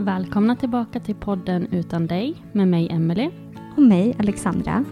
[0.00, 3.30] Välkomna tillbaka till podden Utan dig med mig Emelie.
[3.76, 4.84] Och mig, Alexandra.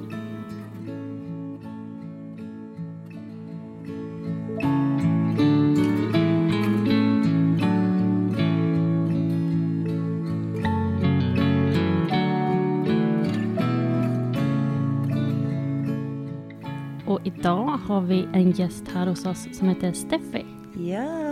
[17.06, 20.44] Och idag har vi en gäst här hos oss som heter Steffi.
[20.74, 21.26] Ja,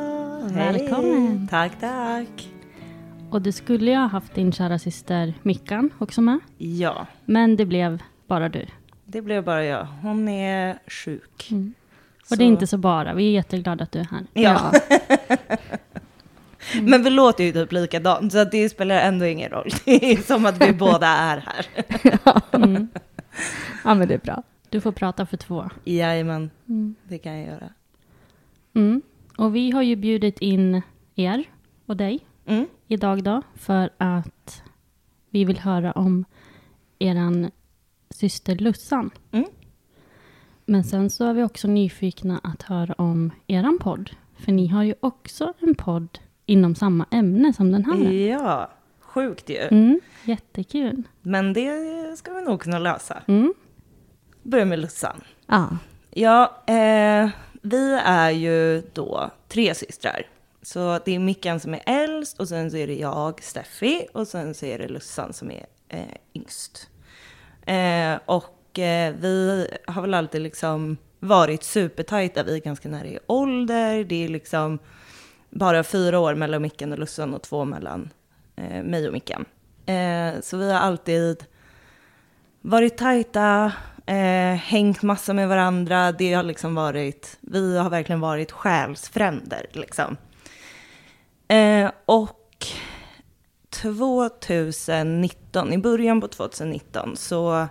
[0.55, 1.39] Välkommen.
[1.39, 1.49] Hej.
[1.51, 2.54] Tack, tack.
[3.35, 6.39] Och du skulle ju ha haft din kära syster Mickan också med.
[6.59, 8.67] Ja, Men det blev bara du.
[9.05, 9.85] det blev bara jag.
[9.85, 11.51] Hon är sjuk.
[12.31, 13.15] Och det är inte så bara.
[13.15, 14.27] Vi är jätteglada att du är här.
[14.33, 14.73] Ja.
[16.83, 19.69] Men vi låter ju typ likadant, så det spelar ändå ingen roll.
[19.85, 21.67] Det är som att vi båda är här.
[23.85, 24.43] Ja, men det är bra.
[24.71, 25.71] Du får prata för två.
[25.85, 26.51] Jajamän,
[27.09, 27.69] det kan jag göra.
[28.75, 29.03] Mm.
[29.37, 30.83] Och vi har ju bjudit in
[31.15, 31.45] er
[31.87, 32.67] och dig Mm.
[32.89, 34.63] idag då för att
[35.31, 36.25] vi vill höra om
[36.99, 37.51] eran
[38.11, 39.11] syster Lussan.
[39.31, 39.47] Mm.
[40.67, 44.11] Men sen så är vi också nyfikna att höra om eran podd.
[44.37, 48.13] För ni har ju också en podd inom samma ämne som den här.
[48.13, 49.59] Ja, sjukt ju.
[49.71, 51.03] Mm, jättekul.
[51.23, 53.23] Men det ska vi nog kunna lösa.
[53.27, 53.55] Mm.
[54.43, 55.21] Börja med Lussan.
[55.47, 55.69] Ja.
[56.11, 57.29] Ja, eh,
[57.63, 60.27] vi är ju då tre systrar.
[60.65, 64.29] Så det är Mickan som är äldst och sen så är det jag, Steffi, och
[64.29, 66.05] sen så är det Lussan som är eh,
[66.35, 66.91] yngst.
[67.67, 73.19] Eh, och eh, vi har väl alltid liksom varit supertajta, vi är ganska nära i
[73.27, 74.79] ålder, det är liksom
[75.51, 78.11] bara fyra år mellan Mickan och Lussan och två mellan
[78.57, 79.45] eh, mig och Mickan.
[79.87, 81.45] Eh, så vi har alltid
[82.61, 83.73] varit tajta,
[84.07, 86.13] eh, hängt massa med varandra.
[86.13, 90.17] Det har liksom varit, vi har verkligen varit själsfränder liksom.
[91.55, 92.67] Eh, och
[93.71, 97.69] 2019, i början på 2019 så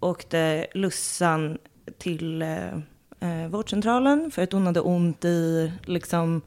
[0.00, 1.58] åkte Lussan
[1.98, 2.74] till eh,
[3.20, 6.42] eh, vårdcentralen för att hon hade ont i liksom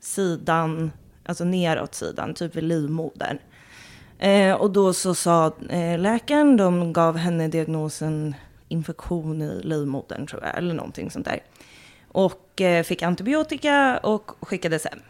[0.00, 0.92] sidan,
[1.24, 3.38] alltså neråt sidan, typ vid livmodern.
[4.18, 8.34] Eh, och då så sa eh, läkaren, de gav henne diagnosen
[8.68, 11.40] infektion i livmodern tror jag, eller någonting sånt där.
[12.08, 15.00] Och eh, fick antibiotika och skickades hem.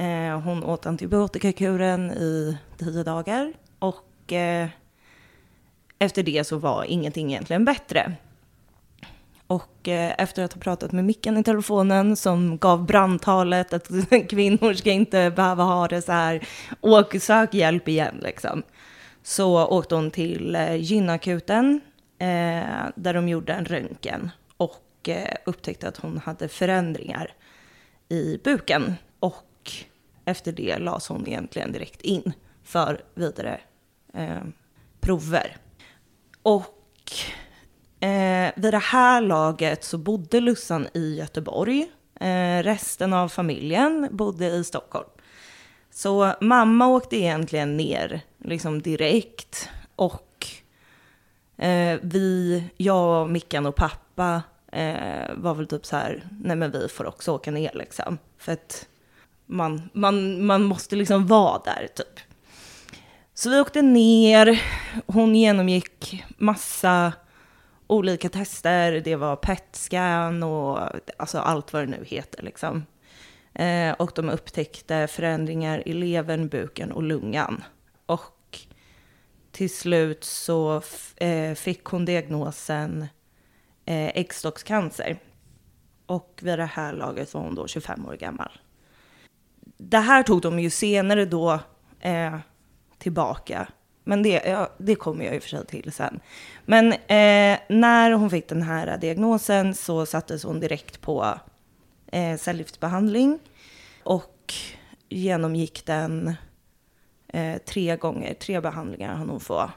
[0.00, 4.68] Eh, hon åt antibiotikakuren i tio dagar och eh,
[5.98, 8.12] efter det så var ingenting egentligen bättre.
[9.46, 13.88] Och eh, efter att ha pratat med Mickan i telefonen som gav brandtalet att
[14.28, 16.48] kvinnor ska inte behöva ha det så här,
[16.80, 18.62] åk sök hjälp igen liksom.
[19.22, 21.80] Så åkte hon till eh, gynakuten
[22.18, 27.32] eh, där de gjorde en röntgen och eh, upptäckte att hon hade förändringar
[28.08, 28.94] i buken.
[29.20, 29.49] Och
[30.24, 33.60] efter det lades hon egentligen direkt in för vidare
[34.14, 34.42] eh,
[35.00, 35.56] prover.
[36.42, 37.12] Och
[38.00, 41.90] eh, vid det här laget så bodde Lussan i Göteborg.
[42.20, 45.08] Eh, resten av familjen bodde i Stockholm.
[45.90, 49.68] Så mamma åkte egentligen ner liksom direkt.
[49.96, 50.46] Och
[51.56, 54.42] eh, vi, jag, Mickan och pappa
[54.72, 58.18] eh, var väl typ så här, nej men vi får också åka ner liksom.
[58.38, 58.88] För att
[59.50, 62.20] man, man, man måste liksom vara där typ.
[63.34, 64.62] Så vi åkte ner,
[65.06, 67.12] hon genomgick massa
[67.86, 70.78] olika tester, det var PET-scan och
[71.16, 72.86] alltså allt vad det nu heter liksom.
[73.54, 77.64] Eh, och de upptäckte förändringar i levern, buken och lungan.
[78.06, 78.58] Och
[79.50, 80.82] till slut så
[81.16, 83.06] eh, fick hon diagnosen
[83.84, 85.18] eh, äggstockscancer.
[86.06, 88.50] Och vid det här laget var hon då 25 år gammal.
[89.82, 91.58] Det här tog de ju senare då
[92.00, 92.36] eh,
[92.98, 93.66] tillbaka.
[94.04, 96.20] Men det, ja, det kommer jag i och för sig till sen.
[96.64, 101.38] Men eh, när hon fick den här diagnosen så sattes hon direkt på
[102.12, 103.38] eh, cellgiftsbehandling
[104.02, 104.54] och
[105.08, 106.34] genomgick den
[107.28, 108.34] eh, tre gånger.
[108.34, 109.70] Tre behandlingar hann hon få.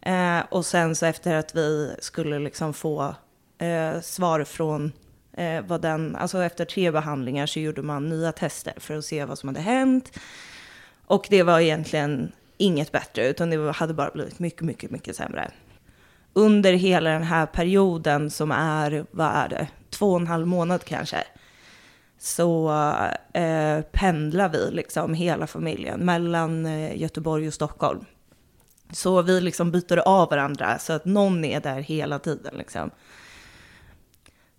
[0.00, 3.14] Eh, och sen så efter att vi skulle liksom få
[3.58, 4.92] eh, svar från
[5.36, 9.24] eh, vad den, alltså efter tre behandlingar så gjorde man nya tester för att se
[9.24, 10.18] vad som hade hänt.
[11.06, 15.50] Och det var egentligen inget bättre, utan det hade bara blivit mycket, mycket, mycket sämre.
[16.32, 20.84] Under hela den här perioden som är, vad är det, två och en halv månad
[20.84, 21.24] kanske,
[22.18, 22.72] så
[23.32, 28.04] eh, pendlar vi liksom hela familjen mellan eh, Göteborg och Stockholm.
[28.92, 32.90] Så vi liksom byter av varandra så att någon är där hela tiden liksom.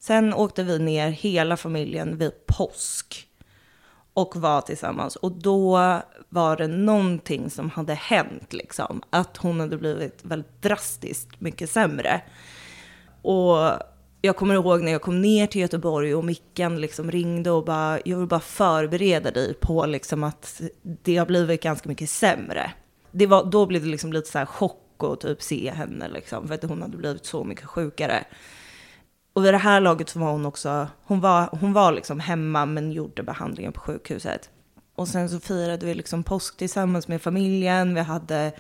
[0.06, 3.28] Sen åkte vi ner hela familjen vid påsk
[4.14, 5.16] och var tillsammans.
[5.16, 5.78] Och då
[6.30, 9.02] var det någonting som hade hänt, liksom.
[9.10, 12.22] Att hon hade blivit väldigt drastiskt mycket sämre.
[13.22, 13.58] Och
[14.22, 18.00] jag kommer ihåg när jag kom ner till Göteborg och Mickan liksom ringde och bara,
[18.06, 22.72] jag vill bara förbereda dig på liksom att det har blivit ganska mycket sämre.
[23.12, 26.48] Det var, då blev det liksom lite så här chock att typ se henne liksom,
[26.48, 28.26] för att hon hade blivit så mycket sjukare.
[29.36, 32.66] Och vid det här laget så var hon också, hon var, hon var liksom hemma
[32.66, 34.50] men gjorde behandlingen på sjukhuset.
[34.96, 37.96] Och sen så firade vi liksom påsk tillsammans med familjen.
[37.96, 38.52] Vi hade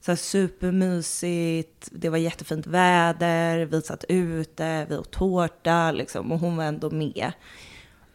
[0.00, 6.38] så här supermysigt, det var jättefint väder, vi satt ute, vi åt tårta liksom, och
[6.38, 7.32] hon var ändå med.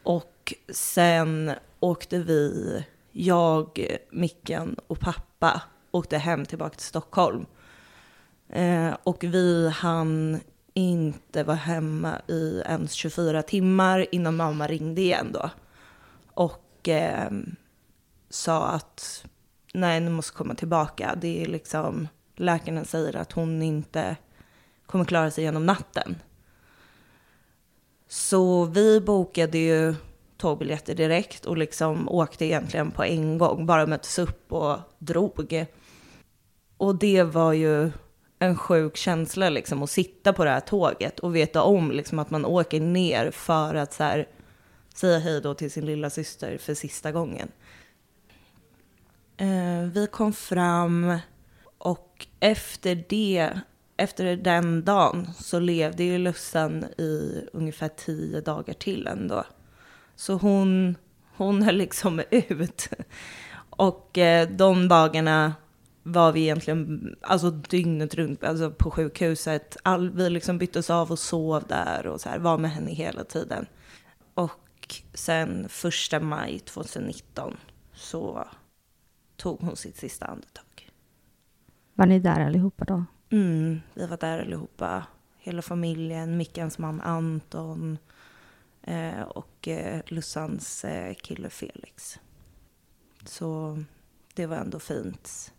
[0.04, 7.46] Och sen åkte vi, jag, Micken och pappa, åkte hem tillbaka till Stockholm.
[8.50, 10.40] Eh, och vi hann
[10.78, 15.50] inte var hemma i ens 24 timmar innan mamma ringde igen då.
[16.34, 17.32] Och eh,
[18.30, 19.26] sa att
[19.74, 21.16] nej, nu måste komma tillbaka.
[21.22, 24.16] Det är liksom, läkaren säger att hon inte
[24.86, 26.16] kommer klara sig genom natten.
[28.08, 29.96] Så vi bokade ju
[30.38, 35.66] tågbiljetter direkt och liksom åkte egentligen på en gång, bara möttes upp och drog.
[36.78, 37.92] Och det var ju
[38.46, 42.30] en sjuk känsla liksom att sitta på det här tåget och veta om liksom att
[42.30, 44.28] man åker ner för att så här,
[44.94, 47.52] säga hej då till sin lilla syster för sista gången.
[49.38, 51.18] Eh, vi kom fram
[51.78, 53.60] och efter det,
[53.98, 59.44] efter den dagen så levde ju Lussan i ungefär tio dagar till ändå.
[60.16, 60.96] Så hon,
[61.38, 62.90] hon höll liksom ut.
[63.70, 65.54] Och eh, de dagarna
[66.08, 69.78] var vi egentligen alltså dygnet runt alltså på sjukhuset.
[69.84, 73.24] All, vi liksom byttes av och sov där och så här, var med henne hela
[73.24, 73.66] tiden.
[74.34, 77.58] Och sen första maj 2019
[77.94, 78.48] så
[79.36, 80.92] tog hon sitt sista andetag.
[81.94, 83.06] Var ni där allihopa då?
[83.30, 85.06] Mm, vi var där allihopa.
[85.38, 87.98] Hela familjen, Mickans man Anton
[88.82, 92.20] eh, och eh, Lussans eh, kille Felix.
[93.24, 93.84] Så
[94.34, 95.52] det var ändå fint.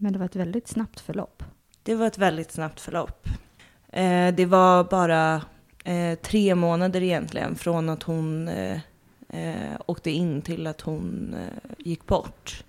[0.00, 1.42] Men det var ett väldigt snabbt förlopp.
[1.82, 3.28] Det var ett väldigt snabbt förlopp.
[3.88, 5.42] Eh, det var bara
[5.84, 8.80] eh, tre månader egentligen från att hon eh,
[9.28, 12.64] eh åkte in till att hon eh, gick bort.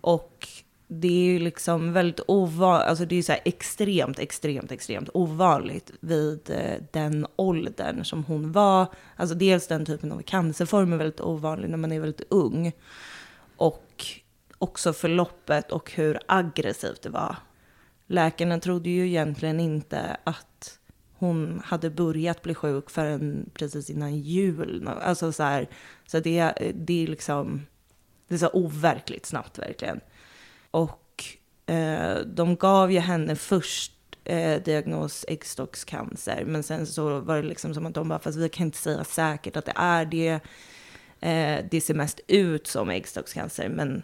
[0.00, 0.48] Och
[0.86, 5.90] det är ju liksom väldigt ovanligt, alltså det är så här extremt, extremt, extremt ovanligt
[6.00, 8.86] vid eh, den åldern som hon var.
[9.16, 12.72] Alltså dels den typen av cancerform är väldigt ovanlig när man är väldigt ung.
[13.56, 14.06] Och
[14.64, 17.36] också förloppet och hur aggressivt det var.
[18.06, 20.78] Läkarna trodde ju egentligen inte att
[21.18, 24.88] hon hade börjat bli sjuk förrän precis innan jul.
[24.88, 25.68] Alltså så här,
[26.06, 27.66] så det, det är liksom,
[28.28, 30.00] det är så overkligt snabbt verkligen.
[30.70, 31.24] Och
[31.66, 33.92] eh, de gav ju henne först
[34.24, 38.48] eh, diagnos äggstockscancer, men sen så var det liksom som att de bara, fast vi
[38.48, 40.40] kan inte säga säkert att det är det.
[41.20, 44.02] Eh, det ser mest ut som äggstockscancer, men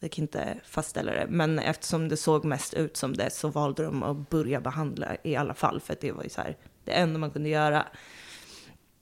[0.00, 3.84] jag kan inte fastställa det, men eftersom det såg mest ut som det så valde
[3.84, 6.92] de att börja behandla i alla fall, för att det var ju så här, det
[6.92, 7.86] enda man kunde göra.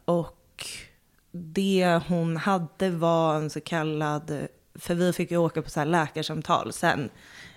[0.04, 0.66] Och
[1.30, 5.86] det hon hade var en så kallad, för vi fick ju åka på så här
[5.86, 7.10] läkarsamtal sen,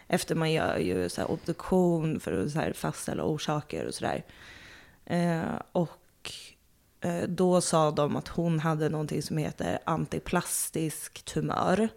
[0.08, 4.24] efter man gör ju så här obduktion för att så här fastställa orsaker och sådär.
[5.06, 6.32] Eh, och
[7.02, 11.90] eh, då sa de att hon hade någonting som heter antiplastisk tumör.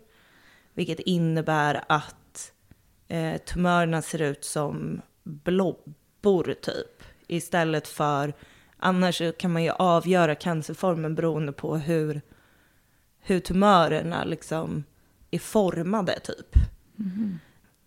[0.79, 2.53] Vilket innebär att
[3.09, 7.03] eh, tumörerna ser ut som blobbor typ.
[7.27, 8.33] Istället för,
[8.77, 12.21] annars kan man ju avgöra cancerformen beroende på hur,
[13.21, 14.85] hur tumörerna liksom
[15.31, 16.55] är formade typ.
[16.99, 17.39] Mm.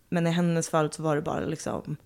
[0.08, 1.96] Men i hennes fall så var det bara liksom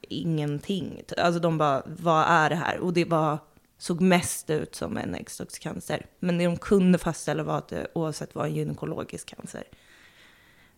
[0.00, 1.02] ingenting.
[1.16, 2.78] Alltså de bara, vad är det här?
[2.78, 3.38] Och det var,
[3.78, 6.06] såg mest ut som en äggstockscancer.
[6.18, 9.64] Men det de kunde fastställa var att det oavsett var en gynekologisk cancer.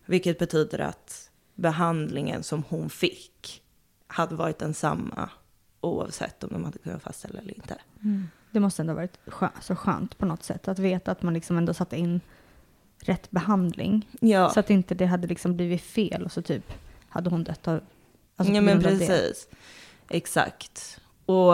[0.07, 3.63] Vilket betyder att behandlingen som hon fick
[4.07, 5.29] hade varit densamma
[5.81, 7.75] oavsett om de hade kunnat fastställa eller inte.
[8.03, 8.27] Mm.
[8.51, 11.33] Det måste ändå ha varit skö så skönt på något sätt att veta att man
[11.33, 12.21] liksom ändå satte in
[12.99, 14.07] rätt behandling.
[14.19, 16.73] Ja, Så att inte det hade liksom blivit fel och så typ
[17.09, 17.81] hade hon dött av...
[18.35, 19.47] alltså ja men precis.
[20.09, 20.99] Exakt.
[21.25, 21.53] Och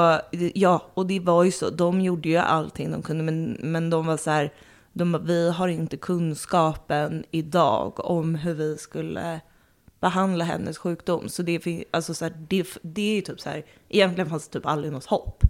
[0.54, 1.70] ja, och det var ju så.
[1.70, 4.54] De gjorde ju allting de kunde, men, men de var så här,
[4.94, 9.42] de, vi har inte kunskapen idag om hur vi skulle
[10.00, 11.30] behandla hennes sjukdom.
[11.30, 14.60] Så det, alltså så här, det, det är ju typ så här, egentligen fanns det
[14.60, 15.44] typ aldrig något hopp.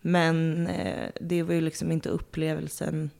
[0.00, 3.10] Men eh, det var ju liksom inte upplevelsen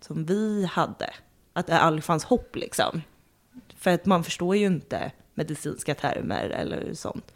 [0.00, 1.10] som vi hade.
[1.52, 3.02] Att det aldrig fanns hopp liksom.
[3.76, 7.32] För att man förstår ju inte medicinska termer eller sånt.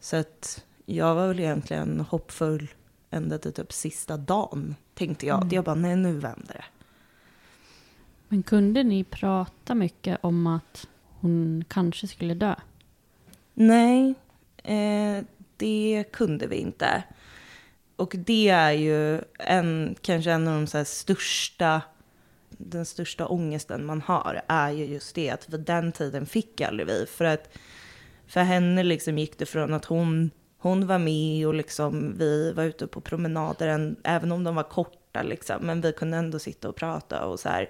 [0.00, 2.68] Så att jag var väl egentligen hoppfull
[3.10, 4.76] ända till typ sista dagen.
[4.94, 5.52] Tänkte jag.
[5.52, 6.64] Jag bara, nej nu vänder det.
[8.28, 10.88] Men kunde ni prata mycket om att
[11.20, 12.54] hon kanske skulle dö?
[13.54, 14.14] Nej,
[14.64, 15.24] eh,
[15.56, 17.02] det kunde vi inte.
[17.96, 21.82] Och det är ju en, kanske en av de så här största,
[22.48, 26.86] den största ångesten man har, är ju just det att vid den tiden fick aldrig
[26.86, 27.06] vi.
[27.06, 27.58] För att
[28.26, 30.30] för henne liksom gick det från att hon,
[30.62, 34.62] hon var med och liksom vi var ute på promenader, än, även om de var
[34.62, 37.68] korta liksom, men vi kunde ändå sitta och prata och så här.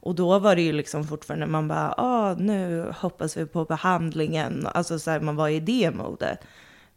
[0.00, 4.66] Och då var det ju liksom fortfarande, man bara, ah, nu hoppas vi på behandlingen.
[4.66, 6.38] Alltså så här, man var i det modet.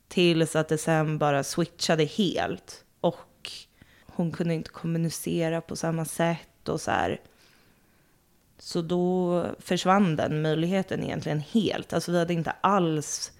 [0.07, 2.83] Tills att det sen bara switchade helt.
[3.01, 3.51] Och
[4.05, 7.21] hon kunde inte kommunicera på samma sätt och så här.
[8.59, 11.93] Så då försvann den möjligheten egentligen helt.
[11.93, 13.31] Alltså vi hade inte alls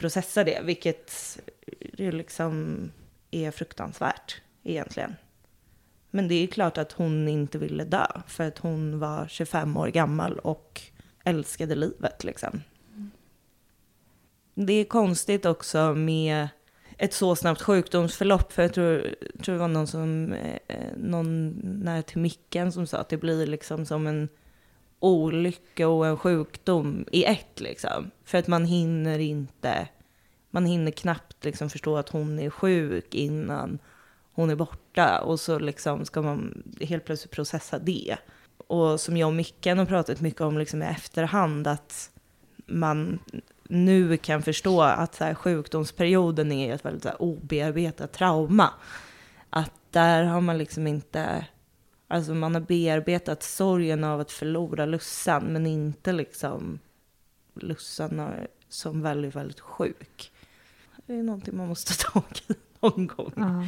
[0.00, 1.38] processa det, vilket
[1.98, 2.78] ju liksom
[3.30, 5.16] är fruktansvärt egentligen.
[6.10, 9.88] Men det är klart att hon inte ville dö, för att hon var 25 år
[9.88, 10.82] gammal och
[11.24, 12.62] älskade livet liksom.
[14.54, 16.48] Det är konstigt också med
[16.98, 22.02] ett så snabbt sjukdomsförlopp, för jag tror, tror det var någon som, eh, någon nära
[22.02, 24.28] till micken som sa att det blir liksom som en
[25.00, 28.10] olycka och en sjukdom i ett liksom.
[28.24, 29.88] För att man hinner inte,
[30.50, 33.78] man hinner knappt liksom förstå att hon är sjuk innan
[34.32, 38.16] hon är borta och så liksom ska man helt plötsligt processa det.
[38.66, 42.10] Och som jag och Micken har pratat mycket om liksom i efterhand att
[42.66, 43.18] man
[43.68, 48.70] nu kan förstå att så här, sjukdomsperioden är ett väldigt så här, obearbetat trauma.
[49.50, 51.46] Att där har man liksom inte,
[52.10, 56.78] alltså man har bearbetat sorgen av att förlora Lussan men inte liksom
[57.54, 58.32] Lussan
[58.68, 60.32] som väldigt, väldigt sjuk.
[61.06, 63.32] Det är någonting man måste ta tag i någon gång.
[63.36, 63.64] Ja.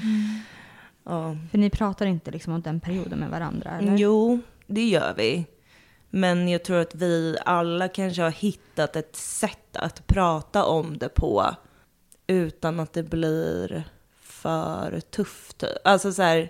[1.05, 1.37] Ja.
[1.51, 3.71] För ni pratar inte liksom om den perioden med varandra?
[3.71, 3.97] Eller?
[3.97, 5.47] Jo, det gör vi.
[6.11, 11.09] Men jag tror att vi alla kanske har hittat ett sätt att prata om det
[11.09, 11.55] på
[12.27, 13.85] utan att det blir
[14.21, 15.65] för tufft.
[15.85, 16.49] Alltså så här,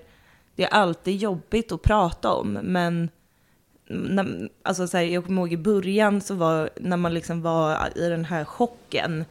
[0.56, 3.10] det är alltid jobbigt att prata om, men
[3.86, 7.88] när, alltså så här, jag kommer ihåg i början så var, när man liksom var
[7.98, 9.24] i den här chocken,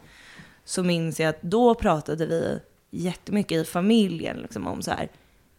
[0.64, 2.60] så minns jag att då pratade vi
[2.90, 5.08] jättemycket i familjen liksom om så här,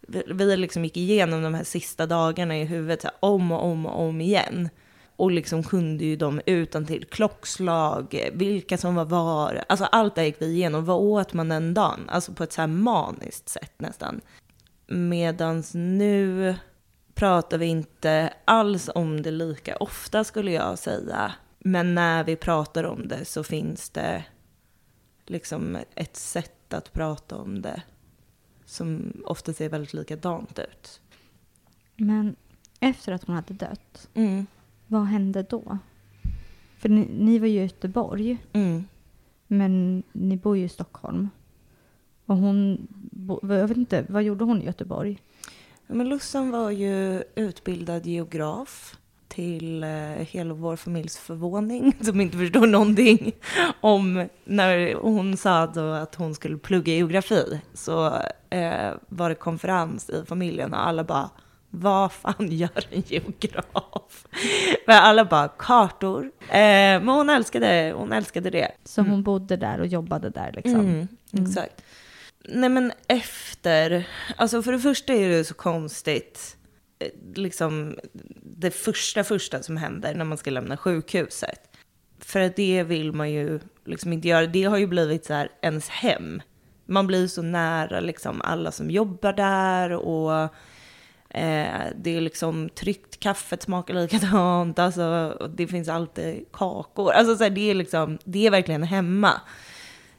[0.08, 3.66] vi, vi liksom gick igenom de här sista dagarna i huvudet så här, om och
[3.66, 4.70] om och om igen.
[5.16, 9.64] Och liksom kunde ju dem utan till klockslag, vilka som var var.
[9.70, 10.86] Alltså allt det gick vi igenom.
[10.86, 12.00] Vad åt man den dagen?
[12.08, 14.22] Alltså på ett så här maniskt sätt nästan.
[14.88, 16.56] Medans nu
[17.14, 21.34] pratar vi inte alls om det lika ofta skulle jag säga.
[21.60, 24.26] Men när vi pratar om det så finns det
[25.26, 27.82] liksom ett sätt att prata om det
[28.66, 31.02] som ofta ser väldigt likadant ut.
[31.96, 32.36] Men
[32.80, 34.46] efter att hon hade dött, Mm.
[34.88, 35.78] vad hände då?
[36.78, 38.86] För ni, ni var ju i Göteborg, Mm.
[39.48, 41.30] men ni bor ju i Stockholm.
[42.26, 42.88] Och hon,
[43.42, 45.20] jag vet inte, vad gjorde hon i Göteborg?
[45.88, 48.96] Men Lussan var ju utbildad geograf
[49.28, 49.90] till eh,
[50.30, 53.32] hela vår familjs förvåning, som inte förstår någonting
[53.82, 58.06] om när hon sa då att hon skulle plugga geografi, så
[58.50, 61.30] eh, var det konferens i familjen och alla bara
[61.70, 64.28] vad fan gör en geograf?
[64.86, 66.32] För alla bara kartor.
[66.40, 68.72] Eh, men hon älskade, hon älskade det.
[68.84, 70.80] Så hon bodde där och jobbade där liksom?
[70.80, 71.84] Mm, exakt.
[72.48, 74.08] Nej men efter,
[74.38, 76.58] alltså för det första är det så konstigt,
[77.00, 78.00] eh, liksom
[78.42, 81.60] det första första som händer när man ska lämna sjukhuset.
[82.20, 85.50] För att det vill man ju liksom inte göra, det har ju blivit så här
[85.62, 86.42] ens hem.
[86.86, 90.44] Man blir så nära liksom alla som jobbar där och
[91.30, 97.12] eh, det är liksom tryckt, kaffet smakar likadant, alltså det finns alltid kakor.
[97.12, 99.42] Alltså så här, det är liksom, det är verkligen hemma.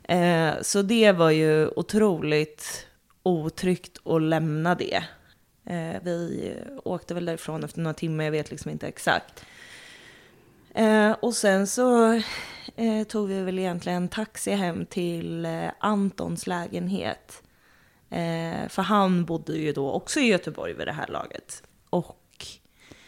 [0.08, 2.86] Eh, så det var ju otroligt
[3.22, 5.04] otryggt att lämna det.
[5.66, 9.44] Eh, vi åkte väl därifrån efter några timmar, jag vet liksom inte exakt.
[10.74, 12.12] Eh, och sen så
[12.76, 17.42] eh, tog vi väl egentligen taxi hem till eh, Antons lägenhet.
[18.10, 21.62] Eh, för han bodde ju då också i Göteborg vid det här laget.
[21.90, 22.46] Och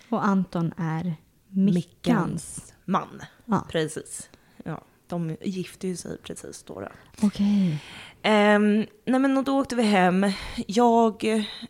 [0.09, 1.15] Och Anton är
[1.49, 1.75] Mickans.
[1.75, 3.23] Mickans man.
[3.45, 3.67] Ja.
[3.71, 4.31] Precis.
[4.65, 6.81] Ja, de gifte ju sig precis då.
[6.81, 6.89] då.
[7.23, 7.79] Okej.
[8.23, 10.33] Ehm, nej men då åkte vi hem.
[10.67, 11.25] Jag,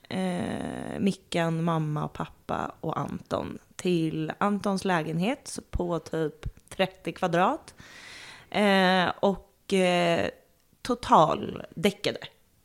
[0.09, 7.75] eh, Mickan, mamma, pappa och Anton till Antons lägenhet på typ 30 kvadrat.
[8.51, 10.29] Eh, och eh,
[10.83, 12.19] totaldäckade.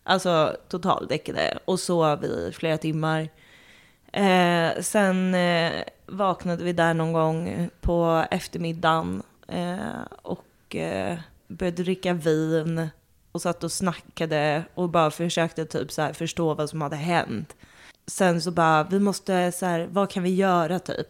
[0.04, 1.60] Alltså totaldäckade.
[1.66, 3.30] Och sov i flera timmar.
[4.13, 12.13] Eh, sen eh, vaknade vi där någon gång på eftermiddagen eh, och Eh, började dricka
[12.13, 12.90] vin
[13.32, 17.56] och satt och snackade och bara försökte typ så här förstå vad som hade hänt.
[18.08, 21.08] Sen så bara, vi måste så här, vad kan vi göra typ?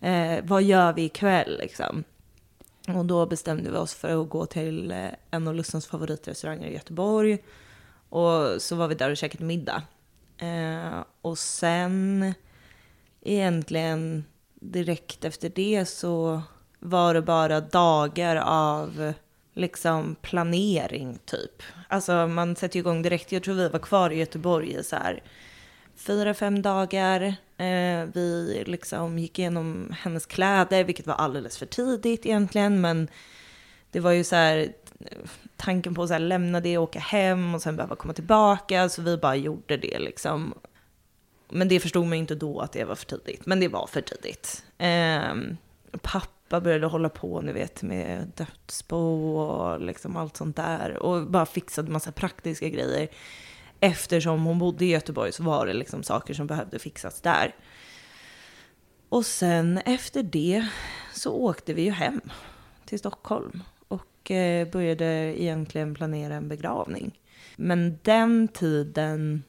[0.00, 2.04] Eh, vad gör vi ikväll liksom?
[2.88, 6.74] Och då bestämde vi oss för att gå till eh, en av Lussans favoritrestauranger i
[6.74, 7.38] Göteborg.
[8.08, 9.82] Och så var vi där och käkade middag.
[10.38, 12.34] Eh, och sen
[13.20, 16.42] egentligen direkt efter det så
[16.82, 19.12] var det bara dagar av
[19.54, 21.62] liksom planering typ.
[21.88, 23.32] Alltså man sätter ju igång direkt.
[23.32, 25.22] Jag tror vi var kvar i Göteborg i så här
[25.96, 27.22] fyra, fem dagar.
[27.56, 33.08] Eh, vi liksom gick igenom hennes kläder, vilket var alldeles för tidigt egentligen, men
[33.90, 34.72] det var ju så här
[35.56, 38.88] tanken på att så här, lämna det och åka hem och sen behöva komma tillbaka,
[38.88, 40.54] så vi bara gjorde det liksom.
[41.48, 43.86] Men det förstod man ju inte då att det var för tidigt, men det var
[43.86, 44.64] för tidigt.
[44.78, 45.34] Eh,
[46.52, 51.46] pappa började hålla på, ni vet, med dödsbo och liksom allt sånt där och bara
[51.46, 53.08] fixade massa praktiska grejer.
[53.80, 57.54] Eftersom hon bodde i Göteborg så var det liksom saker som behövde fixas där.
[59.08, 60.68] Och sen efter det
[61.14, 62.20] så åkte vi ju hem
[62.84, 65.04] till Stockholm och eh, började
[65.42, 67.20] egentligen planera en begravning.
[67.56, 69.42] Men den tiden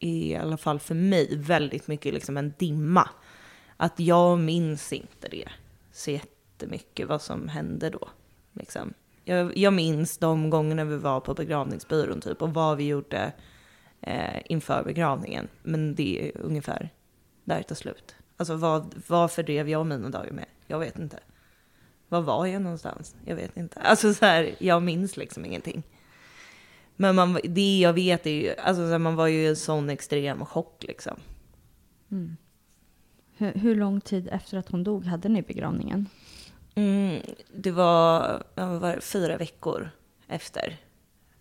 [0.00, 3.08] är i alla fall för mig väldigt mycket liksom en dimma.
[3.76, 5.48] Att jag minns inte det
[5.92, 8.08] så jättemycket jättemycket vad som hände då.
[8.52, 8.94] Liksom.
[9.24, 13.32] Jag, jag minns de gångerna vi var på begravningsbyrån typ och vad vi gjorde
[14.00, 15.48] eh, inför begravningen.
[15.62, 16.90] Men det är ungefär
[17.44, 18.16] där det tar slut.
[18.36, 20.46] Alltså vad, vad fördrev jag mina dagar med?
[20.66, 21.18] Jag vet inte.
[22.08, 23.16] Var var jag någonstans?
[23.24, 23.80] Jag vet inte.
[23.80, 25.82] Alltså så här, jag minns liksom ingenting.
[26.96, 29.56] Men man, det jag vet är ju, alltså så här, man var ju i en
[29.56, 31.16] sån extrem chock liksom.
[32.10, 32.36] Mm.
[33.36, 36.08] Hur, hur lång tid efter att hon dog hade ni begravningen?
[36.78, 39.90] Mm, det var, var fyra veckor
[40.28, 40.76] efter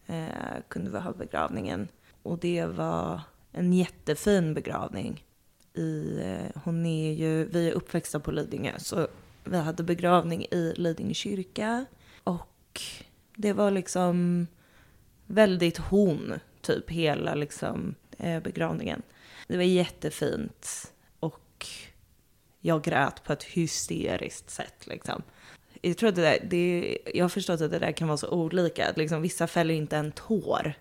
[0.05, 1.87] eh, kunde vi ha begravningen.
[2.23, 3.21] Och det var
[3.51, 5.25] en jättefin begravning.
[5.73, 9.07] I, eh, hon är ju, vi är uppväxta på Lidingö, så
[9.43, 11.85] vi hade begravning i Lidingö kyrka.
[12.23, 12.81] Och
[13.35, 14.47] det var liksom
[15.25, 19.01] väldigt hon, typ hela liksom, eh, begravningen.
[19.47, 21.67] Det var jättefint och
[22.65, 24.87] jag grät på ett hysteriskt sätt.
[24.87, 25.21] Liksom.
[25.81, 28.29] Jag, tror att det där, det, jag har förstått att det där kan vara så
[28.29, 28.93] olika.
[28.95, 30.73] Liksom, vissa fäller inte en tår.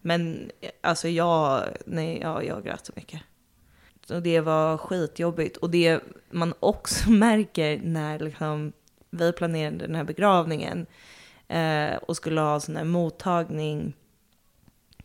[0.00, 3.20] Men alltså jag, nej, ja, jag grät så mycket.
[4.06, 5.56] Så det var skitjobbigt.
[5.56, 8.72] Och det man också märker när liksom,
[9.10, 10.86] vi planerade den här begravningen
[11.48, 13.96] eh, och skulle ha sån här mottagning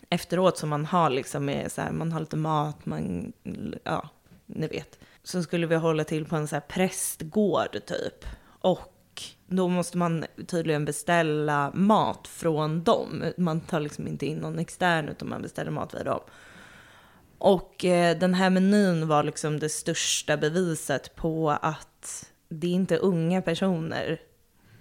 [0.10, 3.34] efteråt som man har liksom med så här, man har lite mat, man,
[3.84, 4.10] ja,
[4.46, 5.00] ni vet.
[5.30, 8.26] Så skulle vi hålla till på en så här prästgård typ.
[8.62, 13.24] Och då måste man tydligen beställa mat från dem.
[13.38, 16.20] Man tar liksom inte in någon extern utan man beställer mat via dem.
[17.38, 22.98] Och eh, den här menyn var liksom det största beviset på att det är inte
[22.98, 24.22] unga personer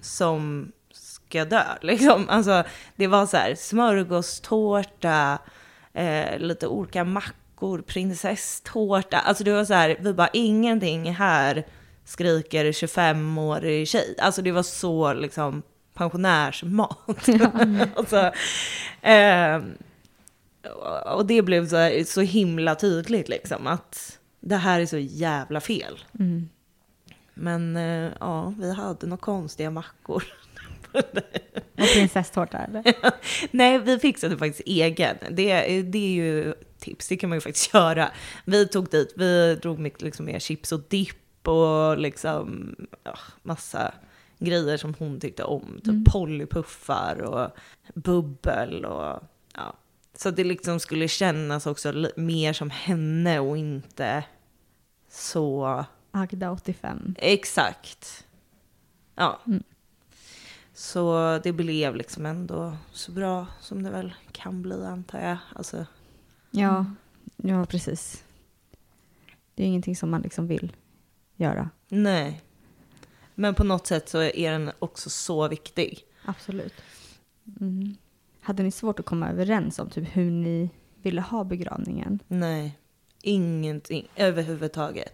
[0.01, 1.65] som ska dö.
[1.83, 2.29] Liksom.
[2.29, 2.65] Alltså,
[2.97, 5.39] det var så här smörgåstårta,
[5.93, 7.48] eh, lite olika mackor,
[7.87, 9.19] prinsesstårta.
[9.19, 11.67] Alltså det var så här, vi bara ingenting här
[12.05, 14.15] skriker 25-årig tjej.
[14.19, 15.63] Alltså det var så liksom
[15.95, 17.29] pensionärsmat.
[17.97, 18.17] alltså,
[19.03, 19.63] eh,
[21.17, 25.61] och det blev så, här, så himla tydligt liksom att det här är så jävla
[25.61, 25.99] fel.
[26.19, 26.49] Mm.
[27.35, 30.25] Men eh, ja, vi hade några konstiga mackor.
[31.79, 32.95] Och prinsesstårta eller?
[33.51, 35.17] Nej, vi fixade faktiskt egen.
[35.31, 38.11] Det, det är ju tips, det kan man ju faktiskt göra.
[38.45, 43.95] Vi tog dit, vi drog mycket liksom mer chips och dipp och liksom ja, massa
[44.39, 45.75] grejer som hon tyckte om.
[45.77, 46.05] Typ Mm.
[46.05, 47.51] Pollypuffar och
[47.95, 49.23] bubbel och
[49.55, 49.75] ja.
[50.15, 54.25] Så att det liksom skulle kännas också mer som henne och inte
[55.11, 57.15] så Agda 85.
[57.19, 58.27] Exakt.
[59.15, 59.41] Ja.
[59.47, 59.63] Mm.
[60.75, 65.39] Så det blev liksom ändå så bra som det väl kan bli antar jag.
[65.55, 65.87] Alltså,
[66.51, 66.87] Ja,
[67.37, 68.25] ja precis.
[69.55, 70.73] Det är ingenting som man liksom vill
[71.37, 71.71] göra.
[71.89, 72.43] nej.
[73.35, 76.05] Men på något sätt så är den också så viktig.
[76.25, 76.75] Absolut.
[77.61, 77.97] Mm.
[78.41, 80.71] Hade ni svårt att komma överens om typ hur ni
[81.03, 82.19] ville ha begravningen?
[82.29, 82.79] Nej,
[83.23, 85.13] ingenting överhuvudtaget.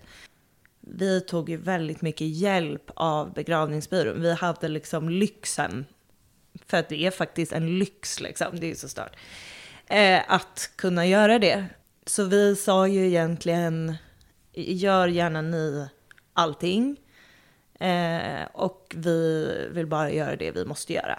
[0.80, 4.22] Vi tog ju väldigt mycket hjälp av begravningsbyrån.
[4.22, 5.86] Vi hade liksom lyxen,
[6.66, 9.16] för att det är faktiskt en lyx liksom, det är så stört,
[9.86, 11.66] eh, att kunna göra det.
[12.06, 13.96] Så vi sa ju egentligen,
[14.52, 15.88] gör gärna ni
[16.32, 16.96] allting.
[17.80, 21.18] Eh, och vi vill bara göra det vi måste göra.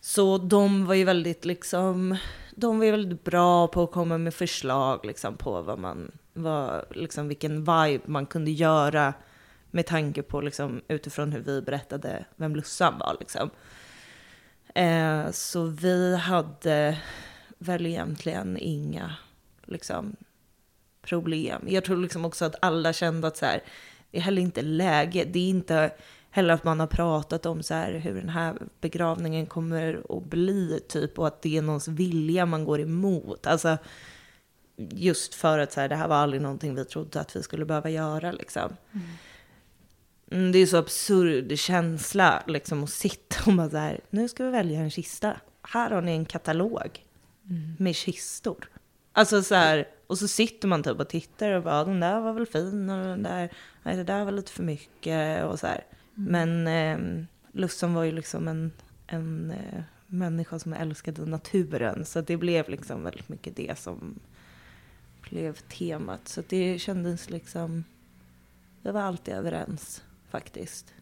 [0.00, 2.16] Så de var ju väldigt liksom,
[2.56, 6.84] de var ju väldigt bra på att komma med förslag liksom på vad man, vad,
[6.90, 9.14] liksom vilken vibe man kunde göra
[9.70, 13.50] med tanke på liksom utifrån hur vi berättade vem Lussan var liksom.
[14.74, 16.98] Eh, så vi hade
[17.60, 19.14] väl egentligen inga
[19.64, 20.16] liksom
[21.02, 21.64] problem.
[21.68, 23.62] Jag tror liksom också att alla kände att så här,
[24.10, 25.24] det är heller inte läge.
[25.24, 25.90] Det är inte
[26.30, 30.80] heller att man har pratat om så här hur den här begravningen kommer att bli
[30.88, 33.46] typ och att det är någons vilja man går emot.
[33.46, 33.78] Alltså
[34.76, 37.64] just för att så här, det här var aldrig någonting vi trodde att vi skulle
[37.64, 38.76] behöva göra liksom.
[40.30, 44.44] Mm, det är så absurd känsla liksom att sitta och bara så här, nu ska
[44.44, 45.36] vi välja en kista.
[45.62, 47.04] Här har ni en katalog
[47.78, 48.68] med kistor.
[49.12, 52.32] Alltså så här, och så sitter man typ och tittar och bara, den där var
[52.32, 55.84] väl fin och den där, nej det där var lite för mycket och så här.
[56.14, 58.72] Men eh, Lussan var ju liksom en,
[59.06, 64.20] en eh, människa som älskade naturen, så det blev liksom väldigt mycket det som
[65.30, 66.28] blev temat.
[66.28, 67.84] Så det kändes liksom,
[68.82, 70.94] vi var alltid överens faktiskt.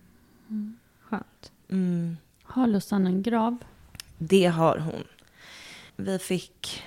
[1.01, 1.53] Skönt.
[1.69, 2.17] Mm.
[2.43, 3.57] Har Lussan en grav?
[4.19, 5.05] Det har hon.
[5.99, 6.83] Vi fick...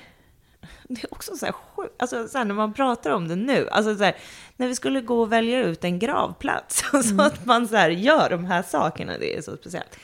[0.87, 3.69] Det är också så här sjukt, alltså så här, när man pratar om det nu,
[3.69, 4.15] alltså så här,
[4.55, 8.29] när vi skulle gå och välja ut en gravplats, så att man så här gör
[8.29, 9.97] de här sakerna, det är så speciellt.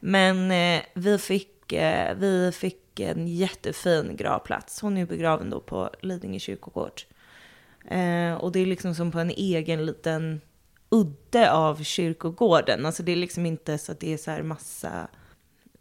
[0.00, 4.80] Men eh, vi, fick, eh, vi fick en jättefin gravplats.
[4.80, 7.02] Hon är begraven då på Lidingö kyrkogård.
[7.88, 10.40] Eh, och det är liksom som på en egen liten
[10.90, 12.86] udde av kyrkogården.
[12.86, 15.08] Alltså det är liksom inte så att det är så här massa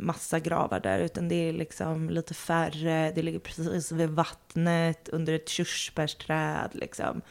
[0.01, 3.11] massa gravar där, utan det är liksom lite färre.
[3.15, 7.21] Det ligger precis vid vattnet, under ett körsbärsträd liksom.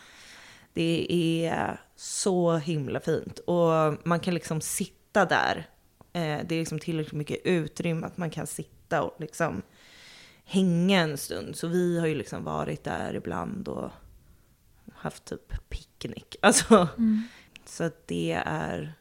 [0.73, 1.07] Det
[1.47, 5.69] är så himla fint och man kan liksom sitta där.
[6.13, 9.63] Eh, det är liksom tillräckligt mycket utrymme att man kan sitta och liksom
[10.45, 11.57] hänga en stund.
[11.57, 13.91] Så vi har ju liksom varit där ibland och
[14.95, 16.37] haft typ picknick.
[16.43, 16.89] Alltså,
[17.65, 18.95] Så att det är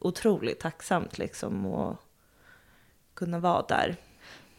[0.00, 1.96] otroligt tacksamt liksom att
[3.24, 3.96] kunna vara där.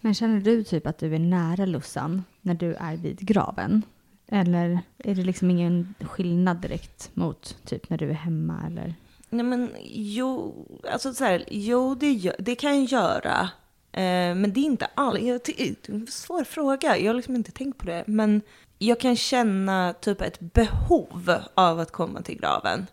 [0.01, 3.81] Men känner du typ att du är nära Lussan när du är vid graven?
[4.27, 8.95] Eller är det liksom ingen skillnad direkt mot typ när du är hemma eller?
[9.29, 10.53] Nej men jo,
[10.91, 13.49] alltså så här, jo det, gör, det kan jag göra.
[13.91, 17.13] Eh, men det är inte all, jag, ty- det är en svår fråga, jag har
[17.13, 18.03] liksom inte tänkt på det.
[18.07, 18.41] Men
[18.79, 22.87] jag kan känna typ ett behov av att komma till graven.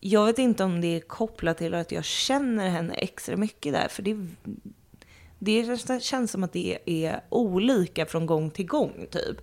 [0.00, 3.88] Jag vet inte om det är kopplat till att jag känner henne extra mycket där,
[3.88, 4.16] för det,
[5.38, 9.36] det känns som att det är olika från gång till gång typ.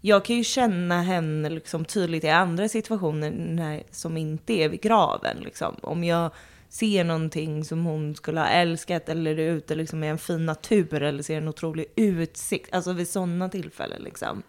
[0.00, 4.80] Jag kan ju känna henne liksom tydligt i andra situationer när, som inte är vid
[4.80, 5.36] graven.
[5.40, 5.76] Liksom.
[5.82, 6.30] Om jag
[6.68, 11.02] ser någonting som hon skulle ha älskat eller är ute liksom i en fin natur
[11.02, 14.02] eller ser en otrolig utsikt, alltså vid sådana tillfällen.
[14.02, 14.42] Liksom.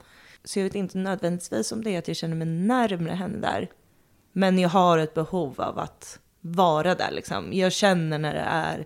[0.43, 3.67] Så jag vet inte nödvändigtvis om det är att jag känner mig närmre henne där.
[4.37, 7.53] Men jag har ett behov av att vara där liksom.
[7.53, 8.85] Jag känner när det är,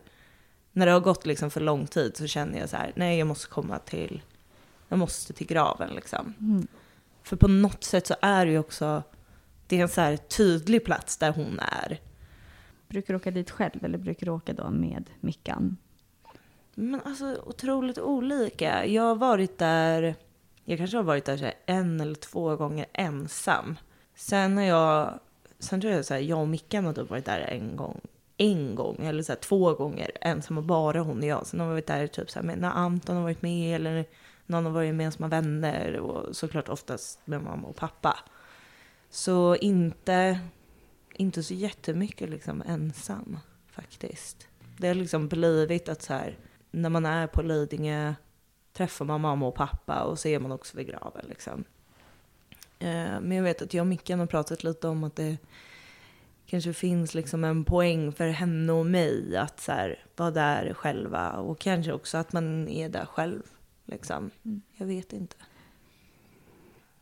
[0.71, 3.27] när det har gått liksom för lång tid så känner jag så här, nej jag
[3.27, 4.21] måste komma till,
[4.89, 6.33] jag måste till graven liksom.
[6.39, 6.67] Mm.
[7.23, 9.03] För på något sätt så är det ju också,
[9.67, 11.99] det är en så här tydlig plats där hon är.
[12.87, 15.77] Brukar du åka dit själv eller brukar du åka då med Mickan?
[16.75, 18.85] Men alltså otroligt olika.
[18.85, 20.15] Jag har varit där,
[20.63, 23.77] jag kanske har varit där en eller två gånger ensam.
[24.15, 25.19] Sen har jag,
[25.63, 28.01] sen tror jag så här, jag och Mickan har typ varit där en gång,
[28.37, 31.47] en gång eller så här, två gånger ensamma, bara hon och jag.
[31.47, 34.05] Sen har vi varit där typ så här, med, när Anton har varit med eller
[34.45, 38.19] någon har varit med som har vänner och såklart oftast med mamma och pappa.
[39.09, 40.39] Så inte,
[41.13, 44.47] inte så jättemycket liksom ensam faktiskt.
[44.77, 46.37] Det har liksom blivit att så här,
[46.71, 48.13] när man är på Lidingö
[48.73, 51.63] träffar man mamma och pappa och så är man också vid graven liksom.
[52.81, 55.37] Eh, Men jag vet att jag och Mickan har pratat lite om att det
[56.45, 61.31] kanske finns liksom en poäng för henne och mig att så här, vara där själva
[61.31, 63.41] och kanske också att man är där själv.
[63.85, 64.31] Liksom.
[64.77, 65.35] Jag vet inte.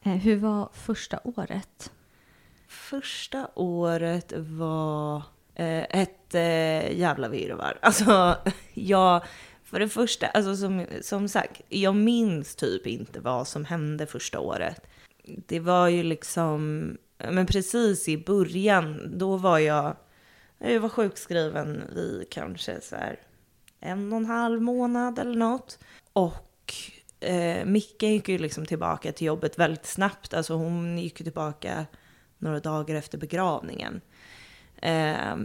[0.04, 1.92] Eh, hur var första året?
[2.68, 5.18] Första året var
[5.56, 6.34] eh, ett
[6.98, 7.80] jävla virrvarr.
[7.82, 8.38] Alltså,
[8.74, 9.24] jag,
[9.64, 14.40] för det första, alltså som, som sagt, jag minns typ inte vad som hände första
[14.40, 14.82] året.
[15.48, 19.96] Det var ju liksom, men precis i början, då var jag,
[20.58, 23.20] jag var sjukskriven i kanske så här
[23.80, 25.80] en och en halv månad eller något.
[26.14, 26.74] Och
[27.20, 30.34] eh, Micke gick ju liksom tillbaka till jobbet väldigt snabbt.
[30.34, 31.86] Alltså hon gick ju tillbaka
[32.38, 34.02] några dagar efter begravningen.
[34.82, 35.36] Eh,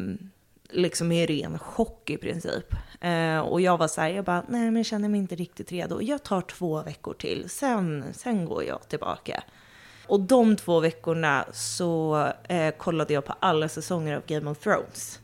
[0.70, 2.74] liksom i ren chock i princip.
[3.00, 5.72] Eh, och jag var så här, jag bara, nej men jag känner mig inte riktigt
[5.72, 6.02] redo.
[6.02, 9.42] Jag tar två veckor till, sen, sen går jag tillbaka.
[10.06, 12.16] Och de två veckorna så
[12.48, 15.20] eh, kollade jag på alla säsonger av Game of Thrones.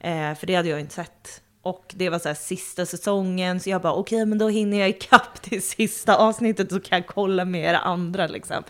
[0.00, 1.42] Eh, för det hade jag inte sett.
[1.62, 4.88] Och det var så här sista säsongen, så jag bara okej, men då hinner jag
[4.88, 8.64] ikapp till sista avsnittet så kan jag kolla med era andra liksom.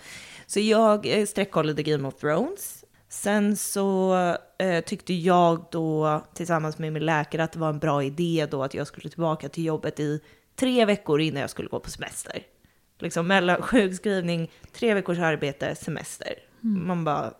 [0.46, 2.84] Så jag eh, sträckkollade Game of Thrones.
[3.08, 4.14] Sen så
[4.58, 8.62] eh, tyckte jag då tillsammans med min läkare att det var en bra idé då
[8.62, 10.20] att jag skulle tillbaka till jobbet i
[10.56, 12.42] tre veckor innan jag skulle gå på semester.
[12.98, 16.34] Liksom mellan sjukskrivning, tre veckors arbete, semester.
[16.60, 17.34] Man bara,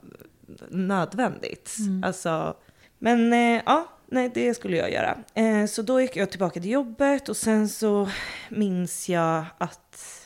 [0.68, 1.76] nödvändigt.
[2.02, 2.56] Alltså,
[2.98, 5.18] men eh, ja, nej det skulle jag göra.
[5.34, 8.10] Eh, så då gick jag tillbaka till jobbet och sen så
[8.48, 10.20] minns jag att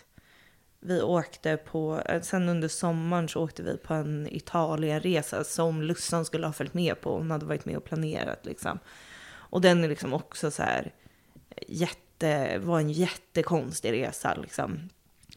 [0.81, 6.25] vi åkte på, eh, sen under sommaren så åkte vi på en Italienresa som Lussan
[6.25, 7.17] skulle ha följt med på.
[7.17, 8.79] Hon hade varit med och planerat liksom.
[9.31, 10.93] Och den är liksom också så här
[11.67, 14.89] jätte, var en jättekonstig resa liksom.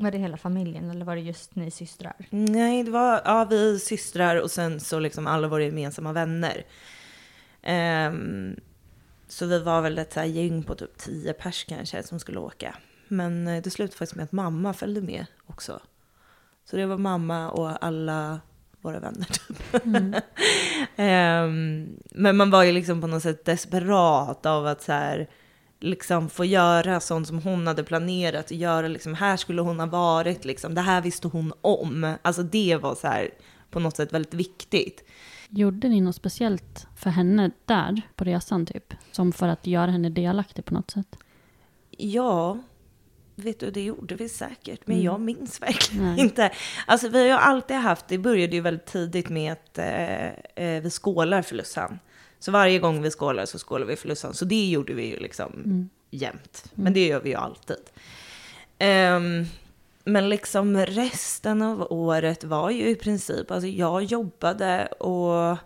[0.01, 2.15] Var det hela familjen eller var det just ni systrar?
[2.29, 6.65] Nej, det var ja, vi systrar och sen så liksom alla våra gemensamma vänner.
[7.61, 8.55] Ehm,
[9.27, 12.39] så vi var väl ett så här gäng på typ tio pers kanske som skulle
[12.39, 12.75] åka.
[13.07, 15.79] Men eh, det slutade faktiskt med att mamma följde med också.
[16.65, 18.39] Så det var mamma och alla
[18.81, 19.57] våra vänner typ.
[20.95, 25.27] Ehm, men man var ju liksom på något sätt desperat av att så här
[25.81, 28.87] liksom få göra sånt som hon hade planerat att göra.
[28.87, 32.15] Liksom, här skulle hon ha varit, liksom, det här visste hon om.
[32.21, 33.29] Alltså det var så här
[33.69, 35.03] på något sätt väldigt viktigt.
[35.49, 38.93] Gjorde ni något speciellt för henne där på resan typ?
[39.11, 41.17] Som för att göra henne delaktig på något sätt?
[41.89, 42.59] Ja,
[43.35, 46.19] vet du, det gjorde vi säkert, men jag minns verkligen Nej.
[46.19, 46.51] inte.
[46.85, 50.27] Alltså vi har ju alltid haft, det började ju väldigt tidigt med att eh,
[50.65, 51.99] eh, vi skålar för Lussan.
[52.41, 54.33] Så varje gång vi skålar så skålar vi för Lussan.
[54.33, 56.65] Så det gjorde vi ju liksom jämt.
[56.75, 57.77] Men det gör vi ju alltid.
[58.77, 59.45] Ehm,
[60.03, 65.57] men liksom resten av året var ju i princip, alltså jag jobbade och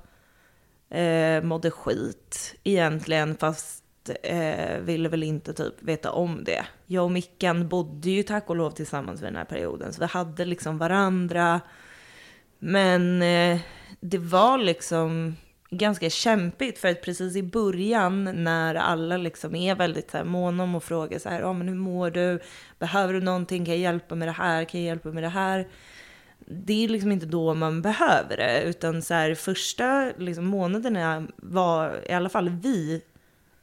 [0.97, 3.83] eh, mådde skit egentligen, fast
[4.23, 6.65] eh, ville väl inte typ veta om det.
[6.85, 10.05] Jag och Mickan bodde ju tack och lov tillsammans vid den här perioden, så vi
[10.05, 11.61] hade liksom varandra.
[12.59, 13.59] Men eh,
[13.99, 15.35] det var liksom
[15.77, 20.63] ganska kämpigt för att precis i början när alla liksom är väldigt så här måna
[20.63, 22.39] om att fråga så här, ja men hur mår du?
[22.79, 23.65] Behöver du någonting?
[23.65, 24.63] Kan jag hjälpa med det här?
[24.63, 25.67] Kan jag hjälpa med det här?
[26.39, 32.09] Det är liksom inte då man behöver det, utan så här första liksom, månaderna var
[32.09, 33.01] i alla fall vi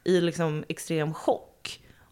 [0.05, 1.52] i liksom extrem chock.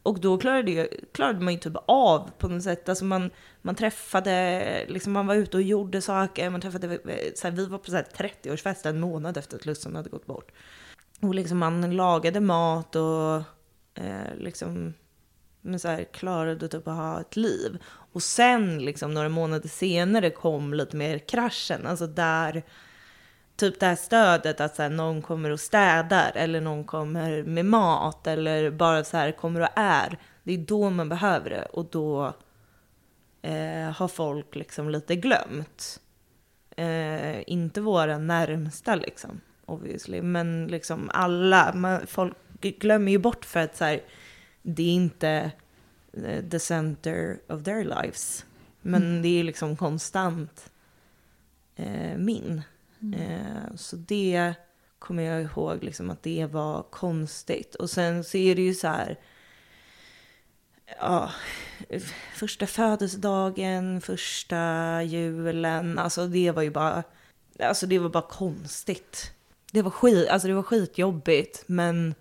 [0.03, 2.89] Och då klarade, jag, klarade man ju typ av på något sätt.
[2.89, 3.31] Alltså man,
[3.63, 6.51] man träffade, liksom man var ute och gjorde saker.
[6.51, 6.99] Man träffade,
[7.35, 10.53] så här, vi var på 30-årsfest en månad efter att Lussan hade gått bort.
[11.21, 13.37] Och liksom man lagade mat och
[13.95, 14.95] eh, liksom
[15.61, 17.79] men så här, klarade typ att ha ett liv.
[18.13, 21.87] Och sen, liksom några månader senare, kom lite mer kraschen.
[21.87, 22.63] Alltså där,
[23.61, 27.65] typ det här stödet att så här, någon kommer och städar eller någon kommer med
[27.65, 30.19] mat eller bara så här kommer och är.
[30.43, 32.35] Det är då man behöver det och då
[33.43, 36.01] eh, har folk liksom lite glömt.
[36.77, 41.73] Eh, inte våra närmsta liksom, obviously, men liksom alla.
[41.75, 44.01] Man, folk glömmer ju bort för att så här,
[44.63, 45.51] det är inte
[46.13, 48.45] eh, the center of their lives.
[48.83, 49.23] Men mm.
[49.23, 50.71] det är liksom konstant
[51.77, 52.63] eh, min.
[53.03, 53.21] Mm.
[53.21, 54.55] Eh, så det
[54.99, 57.75] kommer jag ihåg liksom att det var konstigt.
[57.75, 59.19] Och sen så är det ju så här,
[61.01, 61.31] ja,
[62.35, 67.03] första födelsedagen, första julen, alltså det var ju bara,
[67.59, 69.33] alltså det var bara konstigt.
[69.73, 72.15] Det var skit, alltså det var skitjobbigt, men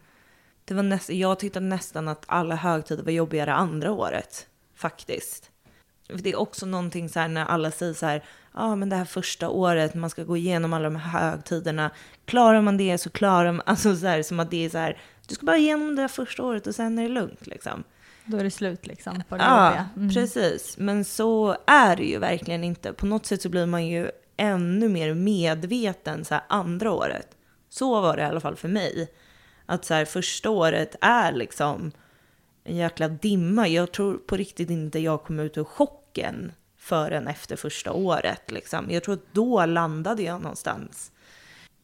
[0.66, 5.52] det var näst, jag tyckte nästan att alla högtider var jobbigare andra året, faktiskt.
[6.08, 9.06] Det är också någonting så här när alla säger så här, ah, men det här
[9.06, 11.92] första året, man ska gå igenom alla de här högtiderna.
[12.26, 14.98] Klarar man det så klarar man, alltså så här som att det är så här,
[15.28, 17.84] du ska bara igenom det här första året och sen är det lugnt liksom.
[18.26, 20.10] Då är det slut liksom på det Ja, mm.
[20.10, 20.78] precis.
[20.78, 22.94] Men så är det ju verkligen inte.
[22.94, 27.28] På något sätt så blir man ju ännu mer medveten så här andra året.
[27.70, 29.08] Så var det i alla fall för mig.
[29.66, 31.92] Att så här första året är liksom
[32.64, 33.68] en jäkla dimma.
[33.68, 36.52] Jag tror på riktigt inte jag kom ut ur chocken
[36.90, 38.52] förrän efter första året.
[38.52, 38.92] Liksom.
[38.92, 41.12] Jag tror att då landade jag någonstans.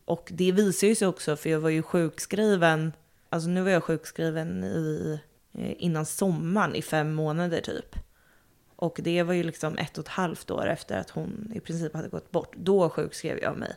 [0.06, 2.94] Och det visar ju sig också, för jag var ju sjukskriven,
[3.30, 5.20] alltså nu var jag sjukskriven i
[5.54, 7.96] eh, innan sommaren i fem månader typ.
[8.76, 11.94] Och det var ju liksom ett och ett halvt år efter att hon i princip
[11.94, 12.56] hade gått bort.
[12.56, 13.76] Då sjukskrev jag mig.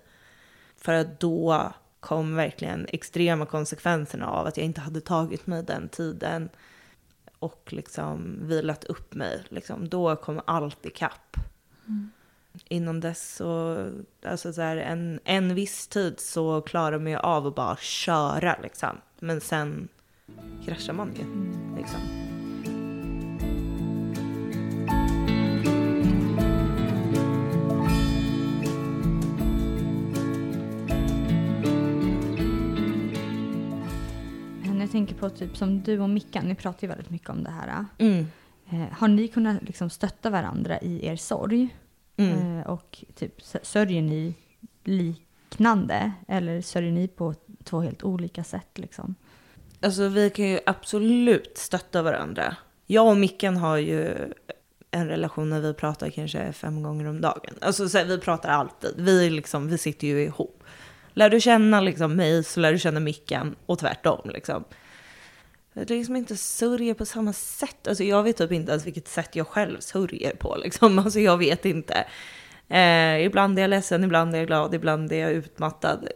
[0.76, 5.88] För att då kom verkligen extrema konsekvenserna av att jag inte hade tagit mig den
[5.88, 6.48] tiden
[7.38, 9.44] och liksom vilat upp mig.
[9.48, 11.36] Liksom, då kom allt ikapp.
[11.86, 12.10] Mm.
[12.68, 13.86] Innan dess så,
[14.22, 18.56] alltså så här, en, en viss tid så klarar man ju av att bara köra
[18.62, 18.96] liksom.
[19.18, 19.88] Men sen
[20.64, 21.24] kraschar man ju.
[21.76, 22.00] Liksom.
[34.88, 37.50] Jag tänker på typ som du och Mickan, ni pratar ju väldigt mycket om det
[37.50, 37.84] här.
[37.98, 38.26] Mm.
[38.70, 41.68] Eh, har ni kunnat liksom stötta varandra i er sorg?
[42.16, 42.58] Mm.
[42.58, 44.34] Eh, och typ sörjer ni
[44.84, 49.14] liknande eller sörjer ni på två helt olika sätt liksom?
[49.80, 52.56] Alltså vi kan ju absolut stötta varandra.
[52.86, 54.32] Jag och Micken har ju
[54.90, 57.54] en relation när vi pratar kanske fem gånger om dagen.
[57.60, 58.94] Alltså så här, vi pratar alltid.
[58.96, 60.64] Vi, liksom, vi sitter ju ihop.
[61.18, 64.30] Lär du känna liksom, mig så lär du känna Micken och tvärtom.
[64.34, 64.64] Liksom.
[65.74, 67.88] Det är liksom inte sörjer på samma sätt.
[67.88, 70.56] Alltså jag vet typ inte ens vilket sätt jag själv sörjer på.
[70.56, 70.98] Liksom.
[71.08, 72.04] Alltså jag vet inte.
[72.68, 76.08] Eh, ibland är jag ledsen, ibland är jag glad, ibland är jag utmattad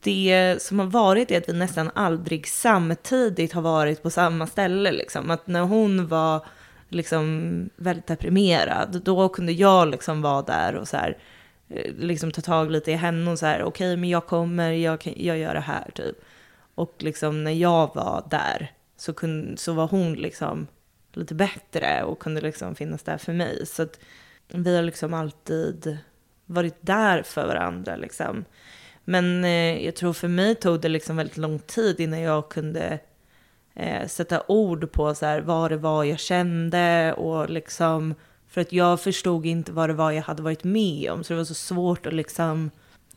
[0.00, 4.92] det som har varit är att vi nästan aldrig samtidigt har varit på samma ställe.
[4.92, 5.30] Liksom.
[5.30, 6.46] Att när hon var
[6.88, 11.16] liksom väldigt deprimerad, då kunde jag liksom vara där och så här, eh,
[11.68, 14.70] Eh, liksom ta tag lite i henne och så här, okej, okay, men jag kommer,
[14.72, 16.16] jag, jag gör det här typ.
[16.74, 20.66] Och liksom när jag var där så, kunde, så var hon liksom
[21.12, 23.66] lite bättre och kunde liksom finnas där för mig.
[23.66, 23.98] Så att
[24.48, 25.98] vi har liksom alltid
[26.46, 28.44] varit där för varandra liksom.
[29.04, 32.98] Men eh, jag tror för mig tog det liksom väldigt lång tid innan jag kunde
[33.74, 38.14] eh, sätta ord på så här, vad det var jag kände och liksom
[38.58, 41.36] för att jag förstod inte vad det var jag hade varit med om så det
[41.36, 42.70] var så svårt att liksom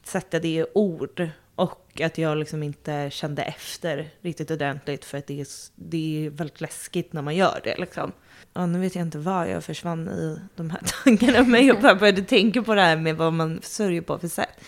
[0.04, 5.28] sätta det i ord och att jag liksom inte kände efter riktigt ordentligt för att
[5.28, 8.12] det är, det är väldigt läskigt när man gör det liksom.
[8.54, 11.96] Ja, nu vet jag inte vad jag försvann i de här tankarna men jag bara
[11.96, 14.62] började tänka på det här med vad man sörjer på för sätt.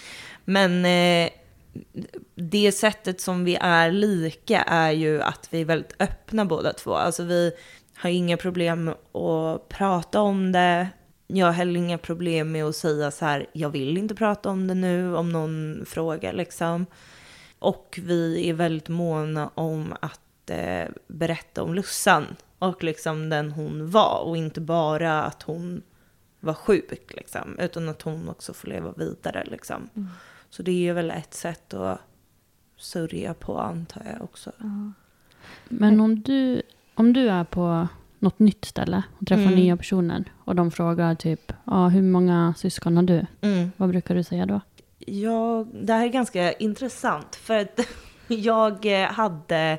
[0.46, 1.30] Men eh,
[2.36, 6.94] det sättet som vi är lika är ju att vi är väldigt öppna båda två.
[6.94, 7.52] Alltså vi
[8.04, 10.90] har inga problem att prata om det.
[11.28, 14.68] Jag har heller inga problem med att säga så här, jag vill inte prata om
[14.68, 16.86] det nu, om någon frågar liksom.
[17.60, 22.26] Och vi är väldigt måna om att eh, berätta om Lussan
[22.60, 25.82] och liksom den hon var och inte bara att hon
[26.40, 29.90] var sjuk liksom, utan att hon också får leva vidare liksom.
[29.96, 30.10] Mm.
[30.50, 32.00] Så det är väl ett sätt att
[32.78, 34.52] sörja på antar jag också.
[34.58, 34.92] Ja.
[35.70, 36.62] Men om du,
[36.96, 37.88] om du är på
[38.24, 39.56] något nytt ställe och träffar mm.
[39.56, 43.26] nya personer och de frågar typ, ah, hur många syskon har du?
[43.42, 43.72] Mm.
[43.78, 44.62] Vad brukar du säga då?
[45.00, 47.80] Ja, det här är ganska intressant för att
[48.28, 49.78] jag eh, hade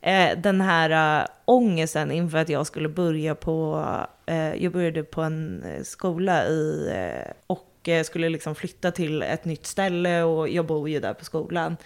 [0.00, 3.86] eh, den här äh, ångesten inför att jag skulle börja på
[4.26, 7.64] eh, jag började på en eh, skola i, eh, och
[8.04, 11.76] skulle liksom flytta till ett nytt ställe och jag bor ju där på skolan.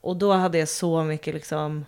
[0.00, 1.84] Och då hade jag så mycket liksom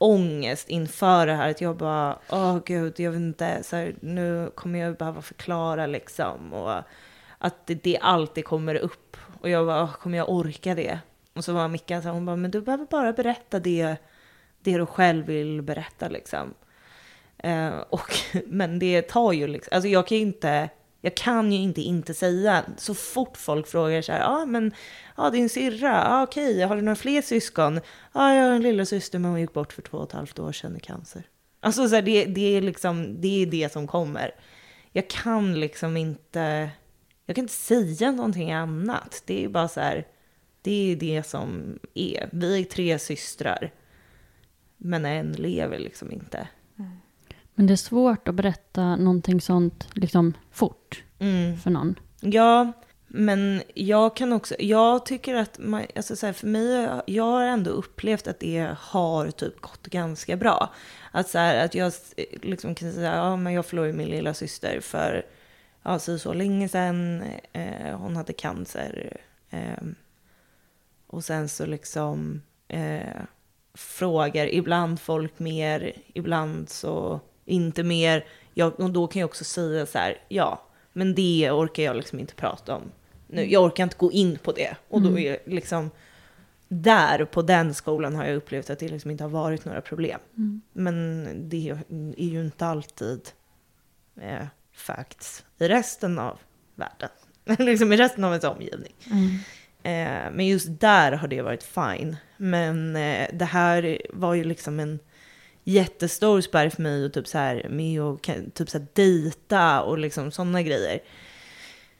[0.00, 1.50] ångest inför det här.
[1.50, 5.86] Att jag bara, åh gud, jag vet inte, så här, nu kommer jag behöva förklara
[5.86, 6.52] liksom.
[6.52, 6.82] Och
[7.38, 9.16] att det, det alltid kommer upp.
[9.40, 10.98] Och jag bara, oh, kommer jag orka det?
[11.32, 13.96] Och så var Mickan så här, hon bara, men du behöver bara berätta det,
[14.60, 16.54] det du själv vill berätta liksom.
[17.38, 18.14] Eh, och,
[18.46, 20.68] men det tar ju liksom, alltså jag kan ju inte,
[21.00, 24.72] jag kan ju inte inte säga, så fort folk frågar så här, ja ah, men,
[25.16, 27.74] ja ah, din syrra, ah, okej, har du några fler syskon?
[27.74, 27.80] Ja,
[28.12, 30.38] ah, jag har en lilla syster men hon gick bort för två och ett halvt
[30.38, 31.22] år sedan i cancer.
[31.60, 34.34] Alltså så här, det, det är liksom, det är det som kommer.
[34.92, 36.70] Jag kan liksom inte,
[37.26, 39.22] jag kan inte säga någonting annat.
[39.26, 40.06] Det är bara så här,
[40.62, 42.28] det är det som är.
[42.32, 43.70] Vi är tre systrar,
[44.76, 46.48] men en lever liksom inte.
[47.60, 51.56] Men det är svårt att berätta någonting sånt liksom fort Mm.
[51.58, 51.98] för någon.
[52.20, 52.72] Ja,
[53.06, 57.44] men jag kan också, jag tycker att, man, alltså så här, för mig, jag har
[57.44, 60.70] ändå upplevt att det har typ gått ganska bra.
[61.10, 61.92] Att, så här, att jag
[62.42, 65.26] liksom kan säga, ja men jag förlorade min lilla syster för,
[65.82, 69.16] ja så, så länge sedan, eh, hon hade cancer.
[69.50, 69.84] Eh,
[71.06, 73.20] och sen så liksom eh,
[73.74, 77.20] frågar ibland folk mer, ibland så
[77.50, 78.24] inte mer.
[78.54, 82.18] Jag, och då kan jag också säga så här, ja, men det orkar jag liksom
[82.18, 82.82] inte prata om.
[83.26, 84.76] Nu, jag orkar inte gå in på det.
[84.88, 85.90] Och då är liksom,
[86.68, 90.20] där på den skolan har jag upplevt att det liksom inte har varit några problem.
[90.72, 91.70] Men det
[92.16, 93.20] är ju inte alltid
[94.20, 96.38] eh, facts i resten av
[96.74, 97.10] världen.
[97.66, 98.92] liksom i resten av ens omgivning.
[99.82, 102.16] Eh, men just där har det varit fine.
[102.36, 104.98] Men eh, det här var ju liksom en
[105.64, 109.98] jättestor spärr för mig och typ så här med och typ så här dejta och
[109.98, 111.00] liksom sådana grejer.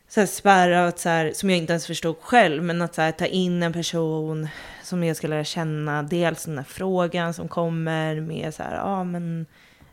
[0.09, 3.03] Så här spärr att så här, som jag inte ens förstod själv, men att så
[3.03, 4.49] här, ta in en person
[4.83, 6.03] som jag ska lära känna.
[6.03, 9.47] Dels den här frågan som kommer med så här, ja ah, men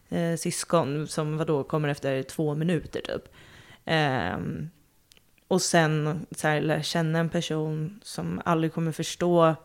[0.10, 3.34] eh, syskon som vadå kommer efter två minuter typ.
[3.86, 4.38] Eh,
[5.48, 9.56] och sen så här, lära känna en person som aldrig kommer förstå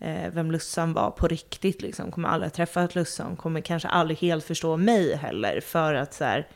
[0.00, 1.82] eh, vem Lussan var på riktigt.
[1.82, 2.10] Liksom.
[2.10, 5.60] Kommer aldrig ha träffat Lussan, kommer kanske aldrig helt förstå mig heller.
[5.60, 6.48] För att så här,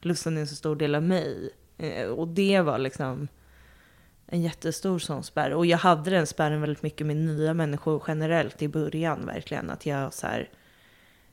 [0.00, 1.50] Lussan är en så stor del av mig.
[1.78, 3.28] Eh, och det var liksom
[4.26, 5.52] en jättestor sån spärr.
[5.52, 9.70] Och jag hade den spärren väldigt mycket med nya människor generellt i början verkligen.
[9.70, 10.50] Att jag så här,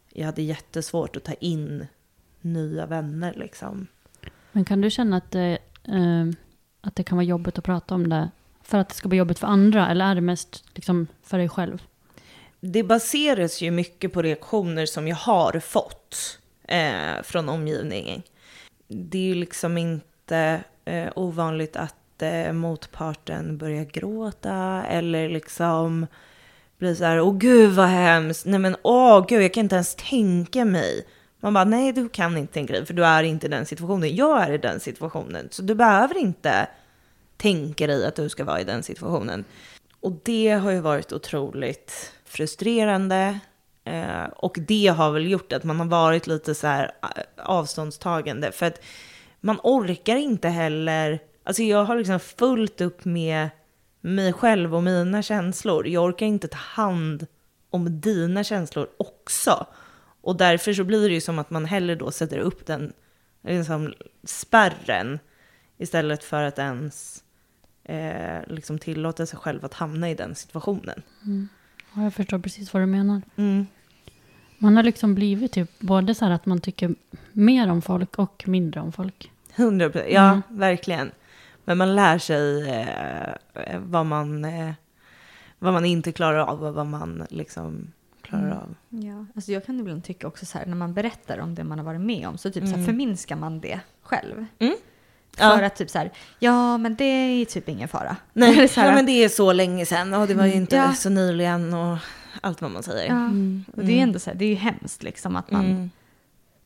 [0.09, 1.87] jag hade jättesvårt att ta in
[2.41, 3.87] nya vänner liksom.
[4.51, 6.25] Men kan du känna att det, eh,
[6.81, 8.29] att det kan vara jobbigt att prata om det
[8.69, 9.89] för att det ska bli jobbigt för andra?
[9.89, 11.81] Eller är det mest liksom, för dig själv?
[12.59, 18.21] det baseras ju mycket på reaktioner som jag har fått eh, från omgivningen.
[18.87, 26.07] Det är ju liksom inte eh, ovanligt att eh, motparten börjar gråta eller liksom
[26.77, 29.95] blir så här, åh gud vad hemskt, nej men åh gud jag kan inte ens
[29.95, 31.07] tänka mig.
[31.39, 34.15] Man bara, nej du kan inte tänka dig för du är inte i den situationen.
[34.15, 36.67] Jag är i den situationen, så du behöver inte
[37.39, 39.45] tänka dig att du ska vara i den situationen.
[39.99, 43.39] Och det har ju varit otroligt frustrerande.
[43.83, 48.51] Eh, och det har väl gjort att man har varit lite så här eh, avståndstagande.
[48.51, 48.81] För att
[49.41, 53.49] man orkar inte heller, alltså jag har liksom fullt upp med
[54.01, 55.87] mig själv och mina känslor.
[55.87, 57.27] Jag orkar inte ta hand
[57.69, 59.65] om dina känslor också.
[60.21, 62.93] Och därför så blir det ju som att man hellre då sätter upp den
[63.43, 65.19] liksom, spärren
[65.77, 67.23] istället för att ens
[67.89, 71.01] eh, liksom tillåta sig själv att hamna i den situationen.
[71.95, 73.21] Ja, jag förstår precis vad du menar.
[73.35, 73.65] Mm.
[74.57, 76.95] Man har liksom blivit typ både så här att man tycker
[77.31, 79.31] mer om folk och mindre om folk.
[79.55, 80.41] 100 procent, ja Mm.
[80.49, 81.11] verkligen.
[81.65, 84.71] Men man lär sig eh, vad, man, eh,
[85.59, 88.57] vad man inte klarar av och vad man liksom klarar Mm.
[88.57, 88.75] av.
[88.89, 91.77] Ja, alltså jag kan ibland tycka också så här när man berättar om det man
[91.79, 92.85] har varit med om så typ så här Mm.
[92.85, 94.45] förminskar man det själv.
[94.59, 94.75] Mm.
[95.37, 95.65] För Ja.
[95.65, 98.15] att typ så här, ja men det är typ ingen fara.
[98.33, 100.75] Nej, så här, ja, men det är så länge sedan och det var ju inte
[100.75, 100.93] Ja.
[100.93, 101.97] så nyligen och
[102.41, 103.07] allt vad man säger.
[103.13, 103.25] ja.
[103.75, 105.89] Och det är ändå så här, det är ju hemskt liksom att man, Mm.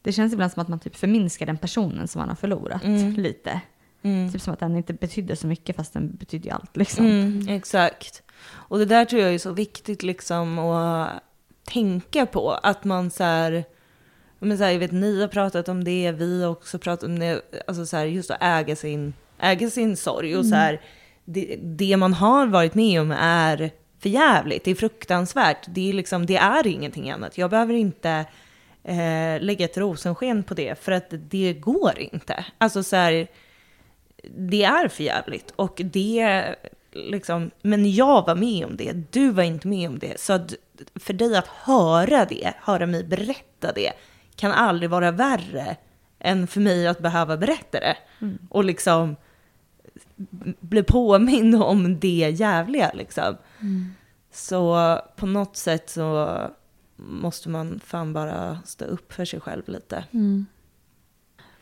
[0.02, 3.14] det känns ibland som att man typ förminskar den personen som man har förlorat Mm.
[3.14, 3.62] lite.
[4.04, 4.32] Mm.
[4.32, 7.06] Typ som att den inte betydde så mycket fast den betydde ju allt liksom.
[7.06, 8.24] Mm, exakt.
[8.52, 11.10] Och det där tror jag är så viktigt liksom att
[11.64, 12.52] tänka på.
[12.52, 13.64] Att man så här,
[14.44, 17.20] men så här, jag vet ni har pratat om det, vi har också pratat om
[17.20, 20.38] det, alltså så här, just att äga sin, äga sin sorg.
[20.38, 20.82] Och så här,
[21.26, 25.66] det, det man har varit med om är för jävligt, det är fruktansvärt.
[25.68, 27.38] Det är, liksom, det är ingenting annat.
[27.38, 28.26] Jag behöver inte
[28.84, 32.46] eh, lägga ett rosensken på det, för att det går inte.
[32.58, 33.28] Alltså så här,
[34.38, 36.56] det är för jävligt och det
[36.92, 40.20] liksom, men jag var med om det, du var inte med om det.
[40.20, 40.54] Så att
[40.96, 43.92] för dig att höra det, höra mig berätta det,
[44.36, 45.78] kan aldrig vara värre
[46.20, 47.98] än för mig att behöva berätta det.
[48.22, 48.38] Mm.
[48.50, 49.16] Och liksom
[50.60, 53.38] bli påmind om det jävliga liksom.
[53.60, 53.94] Mm.
[54.32, 56.40] Så på något sätt så
[56.96, 60.04] måste man fan bara stå upp för sig själv lite.
[60.12, 60.46] Mm.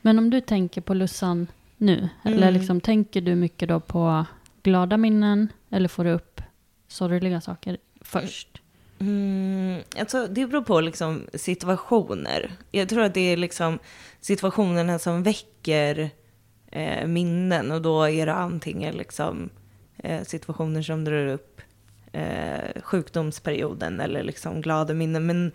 [0.01, 1.47] Men om du tänker på Lussan
[1.77, 2.37] nu, mm.
[2.37, 4.25] eller liksom tänker du mycket då på
[4.63, 6.41] glada minnen eller får du upp
[6.87, 8.50] sorgliga saker först?
[9.01, 12.51] Mm, alltså, det beror på liksom situationer.
[12.71, 13.79] Jag tror att det är liksom
[14.19, 16.09] situationerna som väcker
[16.71, 19.49] eh, minnen och då är det antingen liksom,
[19.97, 21.61] eh, situationer som drar upp
[22.11, 25.25] eh, sjukdomsperioden eller liksom glada minnen.
[25.25, 25.51] Men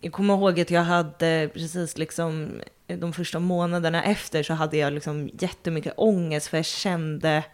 [0.00, 4.92] jag kommer ihåg att jag hade precis liksom de första månaderna efter så hade jag
[4.92, 7.44] liksom jättemycket ångest för jag kände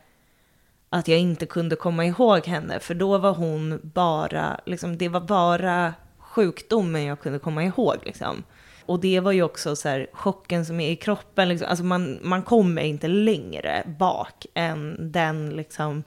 [0.93, 5.20] att jag inte kunde komma ihåg henne, för då var hon bara, liksom, det var
[5.20, 7.97] bara sjukdomen jag kunde komma ihåg.
[8.05, 8.43] Liksom.
[8.86, 12.18] Och det var ju också så här, chocken som är i kroppen, liksom, alltså man,
[12.22, 16.05] man kommer inte längre bak än den liksom,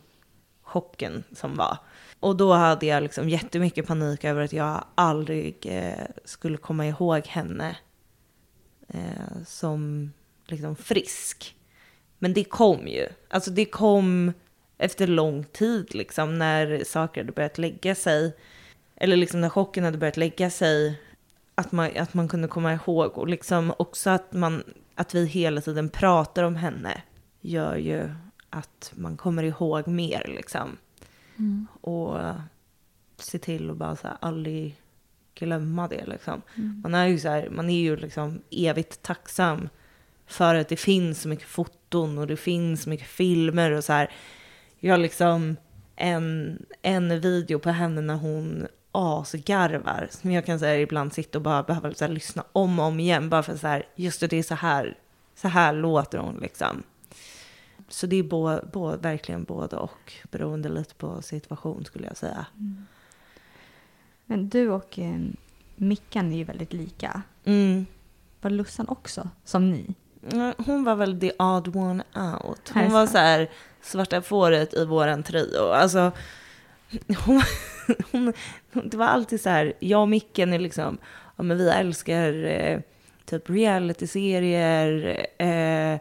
[0.64, 1.78] chocken som var.
[2.20, 7.28] Och då hade jag liksom jättemycket panik över att jag aldrig eh, skulle komma ihåg
[7.28, 7.78] henne
[8.88, 10.12] eh, som
[10.48, 11.56] liksom frisk.
[12.20, 13.08] Men det kom ju.
[13.30, 14.34] Alltså det kom
[14.78, 18.36] efter lång tid, liksom, när saker hade börjat lägga sig.
[18.96, 21.02] Eller liksom när chocken hade börjat lägga sig.
[21.56, 23.18] Att man, att man kunde komma ihåg.
[23.18, 24.64] Och liksom också att, man,
[24.96, 27.02] att vi hela tiden pratar om henne
[27.42, 28.10] gör ju
[28.50, 30.24] att man kommer ihåg mer.
[30.28, 30.78] Liksom.
[31.38, 31.68] Mm.
[31.82, 32.20] Och
[33.18, 34.82] se till att bara så här, aldrig
[35.36, 36.06] glömma det.
[36.06, 36.42] Liksom.
[36.56, 36.82] Mm.
[36.84, 39.70] Man är ju så här, man är ju liksom evigt tacksam
[40.28, 43.94] för att det finns så mycket foton och det finns så mycket filmer och så
[43.94, 44.12] här
[44.86, 45.58] jag liksom
[45.96, 50.08] en, en video på henne när hon asgarvar.
[50.12, 53.00] Som jag kan säga ibland sitta och bara behöva så här, lyssna om och om
[53.00, 53.30] igen.
[53.30, 54.98] Bara för så här, just det, det är så här,
[55.36, 56.84] så här låter hon liksom.
[57.88, 62.46] Så det är bo, bo, verkligen både och, beroende lite på situation skulle jag säga.
[62.58, 62.86] Mm.
[64.26, 65.20] Men du och eh,
[65.76, 67.22] Mickan är ju väldigt lika.
[67.46, 67.86] Mm.
[68.42, 69.96] Var Lussan också som ni?
[70.58, 72.72] Hon var väl the odd one out.
[72.74, 73.50] Hon var så här
[73.86, 75.72] svarta fåret i våran trio.
[75.72, 76.12] Alltså,
[77.26, 77.42] hon,
[78.12, 78.34] hon,
[78.72, 80.98] det var alltid så här, jag och Micken är liksom,
[81.36, 82.80] ja men vi älskar eh,
[83.26, 86.00] typ realityserier, eh,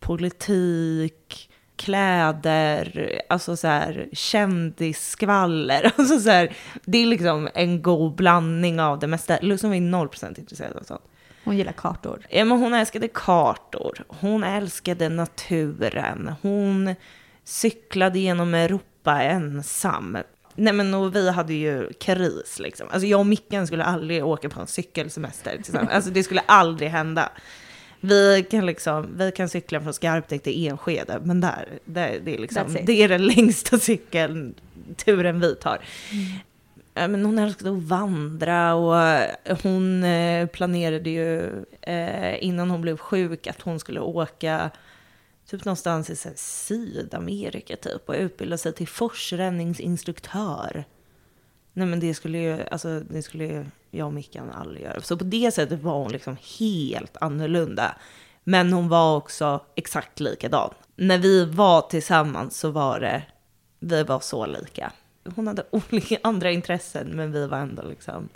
[0.00, 5.92] politik, kläder, alltså så här kändisskvaller.
[5.98, 9.38] Alltså så här, det är liksom en god blandning av det mesta.
[9.40, 11.04] Liksom vi är 0% intresserade av sånt.
[11.44, 12.26] Hon gillar kartor.
[12.28, 14.04] Ja, men hon älskade kartor.
[14.08, 16.34] Hon älskade naturen.
[16.42, 16.94] Hon
[17.44, 20.18] cyklade genom Europa ensam.
[20.54, 22.88] Nej men och vi hade ju kris liksom.
[22.90, 25.90] Alltså jag och Micken skulle aldrig åka på en cykelsemester tillsammans.
[25.90, 27.28] Alltså det skulle aldrig hända.
[28.00, 32.38] Vi kan, liksom, vi kan cykla från Skarpnäck till Enskede, men där, där, det, är
[32.38, 35.80] liksom, det är den längsta cykelturen vi tar.
[36.12, 36.38] Mm
[36.94, 42.96] men hon älskade att vandra och eh, hon eh, planerade ju eh, innan hon blev
[42.96, 44.70] sjuk att hon skulle åka
[45.46, 50.84] typ någonstans i Sydamerika typ och utbilda sig till forsränningsinstruktör.
[51.72, 55.00] Nej men det skulle ju, alltså det skulle ju jag och Mickan aldrig göra.
[55.00, 57.96] Så på det sättet var hon liksom helt annorlunda.
[58.44, 60.70] Men hon var också exakt likadan.
[60.96, 63.22] När vi var tillsammans så var det,
[63.78, 64.92] vi var så lika
[65.36, 68.28] hon hade olika andra intressen, men vi var ändå liksom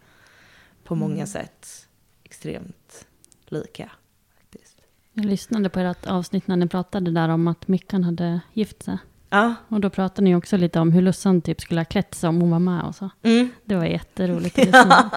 [0.84, 1.26] på många mm.
[1.26, 1.88] sätt
[2.24, 3.06] extremt
[3.46, 3.90] lika.
[4.38, 4.80] Faktiskt.
[5.12, 8.98] Jag lyssnade på ert avsnitt när ni pratade där om att Mickan hade gift sig.
[9.30, 9.54] Ja.
[9.68, 12.40] Och då pratade ni också lite om hur Lussan typ skulle ha klätt sig om
[12.40, 13.10] hon var med och så.
[13.22, 13.48] Mm.
[13.64, 15.10] Det var jätteroligt att lyssna.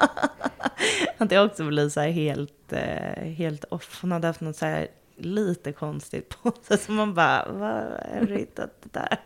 [1.18, 4.00] att det också blev så här helt, eh, helt off.
[4.02, 6.78] Hon hade haft något så här lite konstigt på sig.
[6.86, 7.72] Så man bara, vad
[8.20, 9.20] har du hittat det där?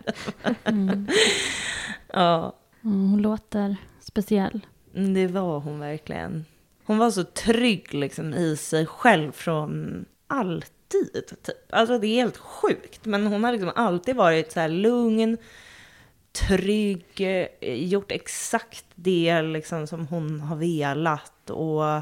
[0.63, 1.07] Mm.
[2.13, 2.55] ja.
[2.81, 4.65] hon låter speciell.
[4.95, 6.45] Mm, det var hon verkligen.
[6.85, 11.27] Hon var så trygg liksom i sig själv från alltid.
[11.43, 11.55] Typ.
[11.69, 13.05] Alltså det är helt sjukt.
[13.05, 15.37] Men hon har liksom alltid varit så här lugn,
[16.31, 17.05] trygg,
[17.61, 21.49] gjort exakt det liksom som hon har velat.
[21.49, 22.01] Och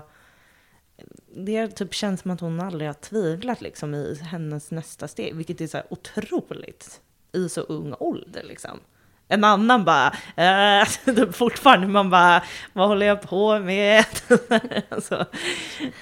[1.36, 5.62] det typ känns som att hon aldrig har tvivlat liksom i hennes nästa steg, vilket
[5.62, 7.02] är så här otroligt
[7.32, 8.80] i så ung ålder liksom.
[9.28, 10.86] En annan bara, äh,
[11.32, 12.44] fortfarande man bara,
[12.74, 14.06] vad håller jag på med?
[14.90, 15.26] alltså,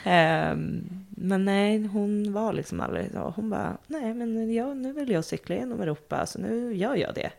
[0.03, 3.33] ähm, men nej, hon var liksom aldrig så.
[3.35, 7.15] Hon bara, nej men jag, nu vill jag cykla genom Europa, så nu gör jag
[7.15, 7.31] det.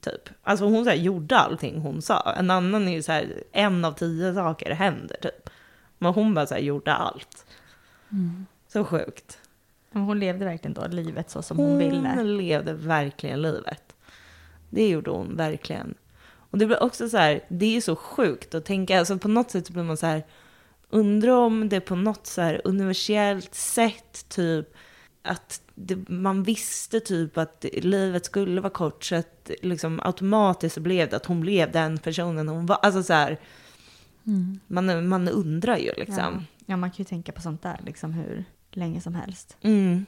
[0.00, 0.28] Typ.
[0.42, 2.34] Alltså hon så här, gjorde allting hon sa.
[2.38, 5.50] En annan är ju så här, en av tio saker händer typ.
[5.98, 7.46] Men hon bara så här, gjorde allt.
[8.12, 8.46] Mm.
[8.68, 9.38] Så sjukt.
[9.90, 12.12] Men hon levde verkligen då livet så som hon, hon ville.
[12.16, 13.96] Hon levde verkligen livet.
[14.70, 15.94] Det gjorde hon verkligen.
[16.50, 19.50] Och det blir också så här, det är så sjukt att tänka, alltså på något
[19.50, 20.24] sätt blir man så här,
[20.90, 24.74] undrar om det på något så här universellt sätt typ
[25.22, 31.10] att det, man visste typ att livet skulle vara kort så att liksom automatiskt blev
[31.10, 32.78] det att hon blev den personen hon var.
[32.82, 33.38] Alltså så här,
[34.26, 34.60] mm.
[34.66, 36.16] man, man undrar ju liksom.
[36.16, 36.42] Ja.
[36.66, 36.76] ja.
[36.76, 39.56] man kan ju tänka på sånt där liksom hur länge som helst.
[39.60, 40.06] Mm.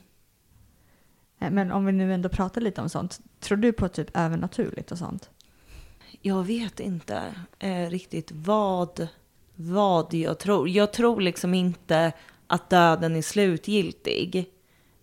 [1.38, 4.92] Eh, men om vi nu ändå pratar lite om sånt, tror du på typ övernaturligt
[4.92, 5.30] och sånt?
[6.20, 9.08] Jag vet inte eh, riktigt vad,
[9.54, 10.68] vad jag tror.
[10.68, 12.12] Jag tror liksom inte
[12.46, 14.50] att döden är slutgiltig.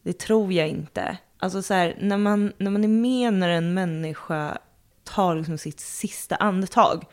[0.02, 1.18] Det tror jag inte.
[1.38, 4.58] Alltså så här, när man, när man är med när en människa
[5.04, 7.06] tar liksom sitt sista andetag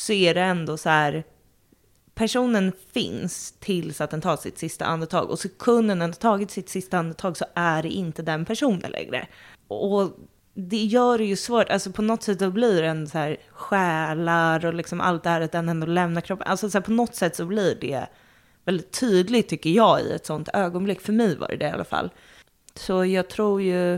[0.00, 1.24] så är det ändå så här,
[2.14, 6.68] personen finns tills att den tar sitt sista andetag och sekunden den har tagit sitt
[6.68, 9.28] sista andetag så är det inte den personen längre.
[9.68, 10.10] Och
[10.54, 14.66] det gör det ju svårt, alltså på något sätt då blir en så här själar
[14.66, 16.46] och liksom allt det här att den ändå lämnar kroppen.
[16.46, 18.06] Alltså så här, på något sätt så blir det
[18.64, 21.00] väldigt tydligt tycker jag i ett sånt ögonblick.
[21.00, 22.10] För mig var det det i alla fall.
[22.74, 23.94] Så jag tror ju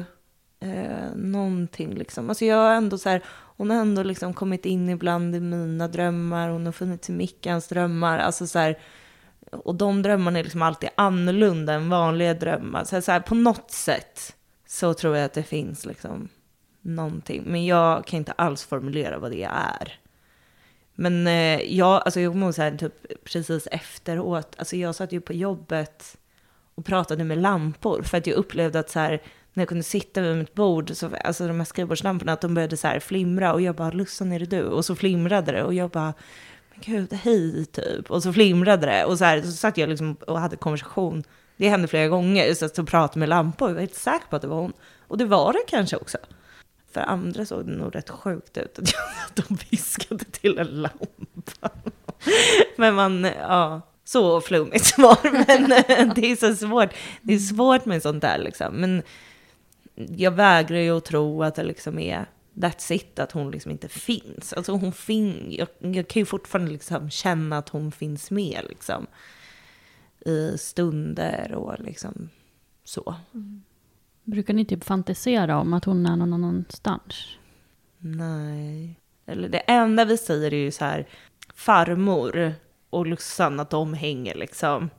[0.61, 2.29] eh, någonting liksom.
[2.29, 3.23] Alltså jag har ändå så här,
[3.63, 6.49] hon har ändå liksom kommit in ibland i mina drömmar.
[6.49, 8.19] Hon har funnits i Mickans drömmar.
[8.19, 8.79] Alltså så här,
[9.51, 12.85] och de drömmarna är liksom alltid annorlunda än vanliga drömmar.
[12.85, 14.37] Så, här, så här, på något sätt
[14.67, 16.29] så tror jag att det finns liksom
[16.81, 17.43] någonting.
[17.47, 19.99] Men jag kan inte alls formulera vad det är.
[20.95, 25.13] Men eh, jag, alltså jag kommer ihåg så här, typ precis efteråt, alltså jag satt
[25.13, 26.17] ju på jobbet
[26.75, 30.21] och pratade med lampor för att jag upplevde att så här, när jag kunde sitta
[30.21, 33.61] vid mitt bord, så, alltså de här skrivbordslamporna, att de började så här flimra och
[33.61, 34.63] jag bara, Lussan är det du?
[34.63, 36.15] Och så flimrade det och jag bara,
[36.71, 38.11] men gud, hej typ.
[38.11, 41.25] Och så flimrade det och så här, så satt jag liksom och hade konversation.
[41.57, 44.37] Det hände flera gånger, så att jag pratade med lampor, jag var helt säker på
[44.37, 44.73] att det var hon.
[45.09, 46.19] Och det var det kanske också.
[46.93, 48.95] För andra såg det nog rätt sjukt ut att,
[49.35, 51.71] de viskade till en lampa.
[52.77, 55.47] Men man, ja, så flummigt svar.
[55.47, 56.91] Men eh, det är så svårt.
[57.23, 58.75] Det är svårt med sånt där liksom.
[58.75, 59.03] Men
[60.11, 63.89] jag vägrar ju att tro att det liksom är that's it, att hon liksom inte
[63.89, 64.53] finns.
[64.53, 69.07] Alltså hon fin jag, jag kan ju fortfarande liksom känna att hon finns med liksom.
[70.27, 72.29] I stunder och liksom
[72.85, 73.15] så.
[73.35, 73.63] Mm.
[74.25, 77.37] Brukar ni typ fantisera om att hon är någon annanstans?
[77.99, 79.01] Nej.
[79.27, 81.09] Eller det enda vi säger är ju så här,
[81.55, 82.55] farmor
[82.91, 84.91] och Lussan, att de hänger liksom.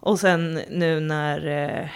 [0.00, 1.88] Och sen nu när eh,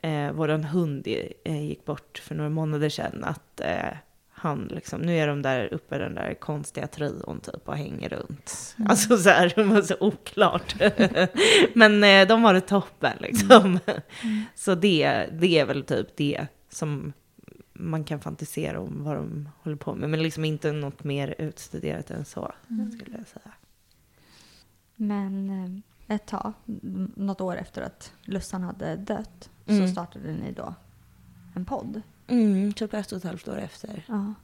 [0.00, 1.06] eh, våran hund
[1.44, 3.96] eh, gick bort för några månader sedan, att eh,
[4.40, 8.74] han liksom, nu är de där uppe den där konstiga trion typ och hänger runt.
[8.78, 8.90] Mm.
[8.90, 10.74] Alltså så här, det var så oklart.
[11.74, 13.78] Men eh, de har det toppen liksom.
[13.86, 14.42] Mm.
[14.54, 17.12] Så det, det är väl typ det som
[17.72, 20.10] man kan fantisera om vad de håller på med.
[20.10, 22.92] Men liksom inte något mer utstuderat än så, mm.
[22.92, 23.52] skulle jag säga.
[24.96, 26.52] Men eh, ett tag,
[27.16, 29.88] något år efter att Lussan hade dött, så Mm.
[29.88, 30.74] startade ni då
[31.54, 32.02] en podd.
[32.28, 34.04] Mm, typ ett och ett halvt år efter.
[34.08, 34.34] Ja.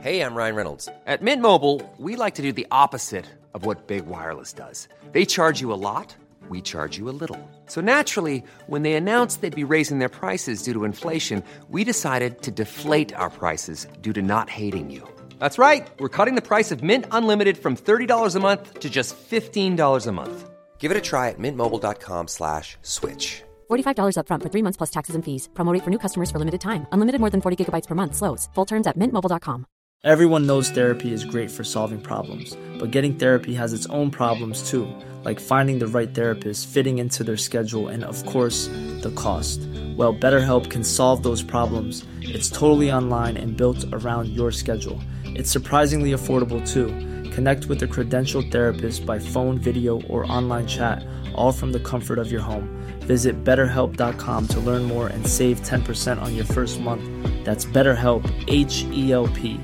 [0.00, 0.88] Hey, I'm Ryan Reynolds.
[1.06, 4.88] At Mint Mobile, we like to do the opposite of what Big Wireless does.
[5.12, 6.16] They charge you a lot,
[6.48, 7.38] we charge you a little.
[7.66, 12.42] So naturally, when they announced they'd be raising their prices due to inflation, we decided
[12.42, 15.02] to deflate our prices due to not hating you.
[15.42, 15.90] That's right.
[15.98, 20.12] We're cutting the price of Mint Unlimited from $30 a month to just $15 a
[20.12, 20.50] month.
[20.78, 23.42] Give it a try at mintmobile.com slash switch.
[23.68, 25.48] $45 upfront for three months plus taxes and fees.
[25.54, 26.86] Promo rate for new customers for limited time.
[26.92, 28.14] Unlimited more than 40 gigabytes per month.
[28.14, 28.48] Slows.
[28.54, 29.66] Full terms at mintmobile.com.
[30.04, 34.68] Everyone knows therapy is great for solving problems, but getting therapy has its own problems
[34.70, 34.86] too,
[35.24, 38.66] like finding the right therapist, fitting into their schedule, and of course,
[39.02, 39.60] the cost.
[39.96, 42.04] Well, BetterHelp can solve those problems.
[42.20, 44.98] It's totally online and built around your schedule.
[45.34, 46.88] It's surprisingly affordable too.
[47.34, 51.02] Connect with a credentialed therapist by phone, video, or online chat,
[51.34, 52.68] all from the comfort of your home.
[53.00, 57.02] Visit betterhelp.com to learn more and save 10% on your first month.
[57.44, 59.60] That's BetterHelp, H E L P.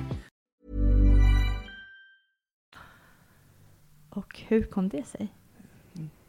[4.10, 5.28] Och hur kom det sig?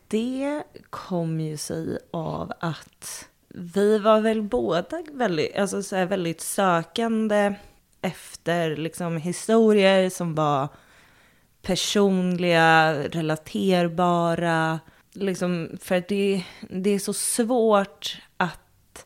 [0.07, 6.41] Det kom ju sig av att vi var väl båda väldigt, alltså så här, väldigt
[6.41, 7.55] sökande
[8.01, 10.67] efter liksom historier som var
[11.61, 14.79] personliga, relaterbara.
[15.13, 19.05] Liksom, för att det, det är så svårt att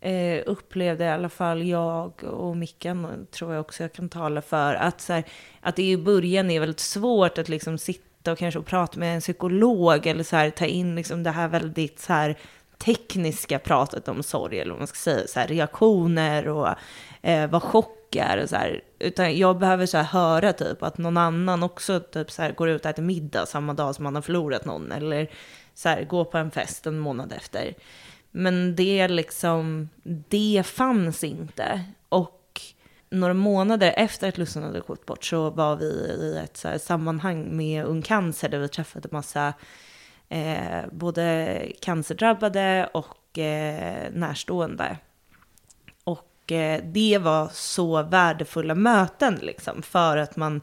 [0.00, 4.74] eh, upplevde i alla fall jag och Mickan, tror jag också jag kan tala för,
[4.74, 5.24] att, så här,
[5.60, 9.20] att det i början är väldigt svårt att liksom sitta och kanske prata med en
[9.20, 12.38] psykolog eller så här, ta in liksom det här väldigt så här,
[12.78, 16.68] tekniska pratet om sorg, eller vad man ska säga, så här, reaktioner och
[17.22, 18.80] eh, vad chock är så här.
[18.98, 22.68] Utan jag behöver så här höra typ att någon annan också typ så här går
[22.68, 25.30] ut och äter middag samma dag som man har förlorat någon, eller
[25.74, 27.74] så här gå på en fest en månad efter.
[28.30, 29.88] Men det liksom,
[30.28, 31.84] det fanns inte.
[32.08, 32.60] Och
[33.10, 37.56] några månader efter att Lussan hade gått bort så var vi i ett så sammanhang
[37.56, 39.52] med Ung Cancer där vi träffade massa
[40.28, 44.96] eh, både cancerdrabbade och eh, närstående.
[46.52, 50.60] Och eh, det var så värdefulla möten liksom för att man,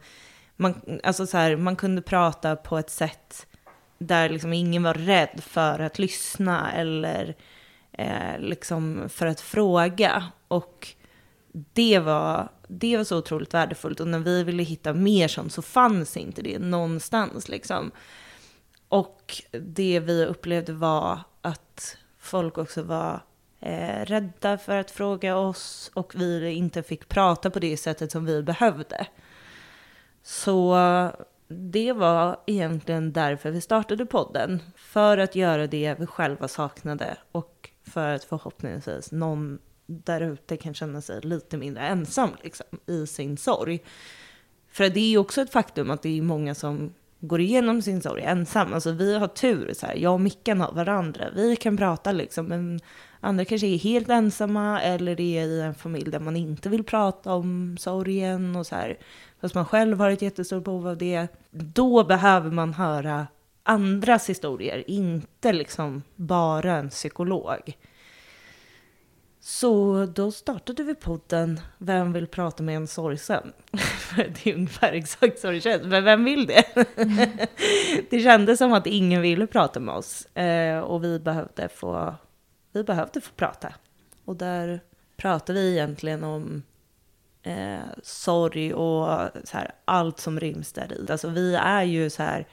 [0.55, 3.47] man, alltså så här, man kunde prata på ett sätt
[3.97, 7.35] där liksom ingen var rädd för att lyssna eller
[7.91, 10.23] eh, liksom för att fråga.
[10.47, 10.87] Och
[11.51, 13.99] det var, det var så otroligt värdefullt.
[13.99, 17.49] Och när vi ville hitta mer sånt så fanns inte det någonstans.
[17.49, 17.91] Liksom.
[18.89, 23.21] Och det vi upplevde var att folk också var
[23.59, 28.25] eh, rädda för att fråga oss och vi inte fick prata på det sättet som
[28.25, 29.07] vi behövde.
[30.23, 30.77] Så
[31.47, 34.61] det var egentligen därför vi startade podden.
[34.75, 40.73] För att göra det vi själva saknade och för att förhoppningsvis någon där ute kan
[40.73, 43.83] känna sig lite mindre ensam liksom, i sin sorg.
[44.67, 48.01] För det är ju också ett faktum att det är många som går igenom sin
[48.01, 48.73] sorg ensam.
[48.73, 51.25] Alltså vi har tur, så här, jag och Mickan har varandra.
[51.35, 52.79] Vi kan prata liksom, men
[53.19, 57.33] andra kanske är helt ensamma eller är i en familj där man inte vill prata
[57.33, 58.97] om sorgen och så här.
[59.41, 61.27] Fast man själv har ett jättestort behov av det.
[61.51, 63.27] Då behöver man höra
[63.63, 67.77] andras historier, inte liksom bara en psykolog.
[69.49, 73.53] Så då startade vi podden Vem vill prata med en sorgsen?
[74.15, 76.63] det är ungefär exakt så det känns, men vem vill det?
[78.09, 82.15] det kändes som att ingen ville prata med oss eh, och vi behövde, få,
[82.71, 83.73] vi behövde få prata.
[84.25, 84.79] Och där
[85.17, 86.63] pratade vi egentligen om
[87.43, 91.11] eh, sorg och så här, allt som ryms där i.
[91.11, 92.47] Alltså vi är ju så här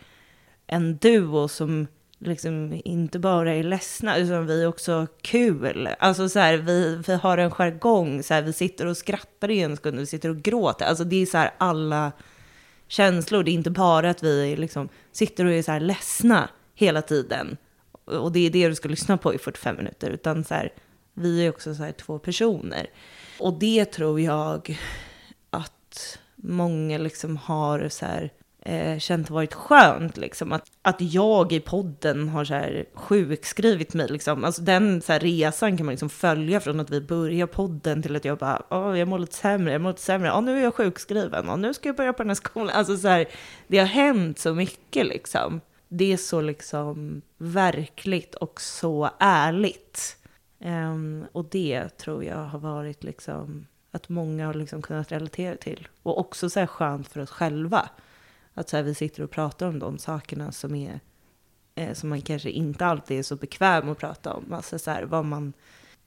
[0.67, 1.87] en duo som
[2.19, 5.89] liksom inte bara är ledsna, utan vi är också kul.
[5.99, 9.61] Alltså så här, vi, vi har en jargong, så här, vi sitter och skrattar i
[9.61, 10.87] en sekund, vi sitter och gråter.
[10.87, 12.13] Alltså det är så här alla
[12.89, 17.03] känslor, det är inte bara att vi liksom sitter och är så här ledsna hela
[17.03, 17.57] tiden.
[18.05, 20.73] Och det är det du ska lyssna på i 45 minuter, utan så här,
[21.15, 22.87] vi är också så här två personer.
[23.41, 24.79] Och det tror jag
[25.51, 28.33] att många liksom har så här,
[28.67, 30.17] eh, känt varit skönt.
[30.17, 30.53] Liksom.
[30.53, 34.09] Att, att jag i podden har så här sjukskrivit mig.
[34.09, 34.45] Liksom.
[34.45, 38.17] Alltså den så här, resan kan man liksom följa från att vi börjar podden till
[38.17, 40.63] att jag bara, oh, jag mår lite sämre, jag mår lite sämre, oh, nu är
[40.63, 42.71] jag sjukskriven, oh, nu ska jag börja på den här skolan.
[42.75, 43.27] Alltså så här,
[43.67, 45.61] det har hänt så mycket liksom.
[45.89, 50.17] Det är så liksom verkligt och så ärligt.
[50.59, 55.89] Um, och det tror jag har varit liksom att många har liksom kunnat relatera till.
[56.03, 57.89] Och också så här skönt för oss själva.
[58.59, 61.01] Att så här, vi sitter och pratar om de sakerna som, är,
[61.75, 64.53] eh, som man kanske inte alltid är så bekväm att prata om.
[64.53, 65.53] Alltså så här, vad man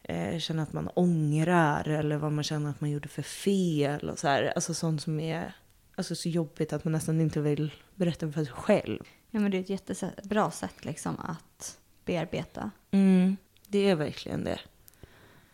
[0.03, 4.09] eh, känner att man ångrar eller vad man känner att man gjorde för fel.
[4.09, 4.53] Och så här.
[4.55, 5.55] Alltså sånt som är
[5.95, 9.03] alltså, så jobbigt att man nästan inte vill berätta för sig själv.
[9.31, 12.71] Ja, men det är ett jättebra sätt liksom att bearbeta.
[12.91, 13.37] Mm,
[13.67, 14.59] det är verkligen det.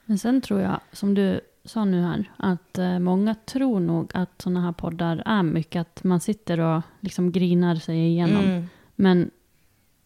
[0.06, 4.42] Men sen tror jag, som du sa nu här, att eh, många tror nog att
[4.42, 8.44] sådana här poddar är mycket att man sitter och liksom grinar sig igenom.
[8.44, 8.68] Mm.
[8.96, 9.32] Men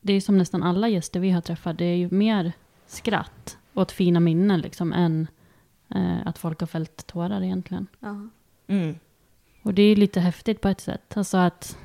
[0.01, 2.51] det är som nästan alla gäster vi har träffat, det är ju mer
[2.87, 5.27] skratt åt fina minnen liksom än
[5.95, 7.87] eh, att folk har fällt tårar egentligen.
[8.67, 8.99] Mm.
[9.63, 11.77] Och det är lite häftigt på ett sätt, alltså att,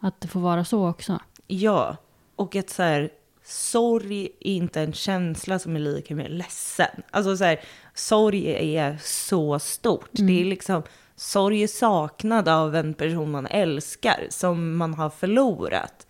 [0.00, 1.18] att det får vara så också.
[1.46, 1.96] Ja,
[2.36, 3.10] och att så här,
[3.44, 7.02] sorg är inte en känsla som är lika med ledsen.
[7.10, 7.60] Alltså så här,
[7.94, 10.18] sorg är så stort.
[10.18, 10.26] Mm.
[10.26, 10.82] Det är liksom,
[11.16, 16.06] sorg är saknad av en person man älskar, som man har förlorat.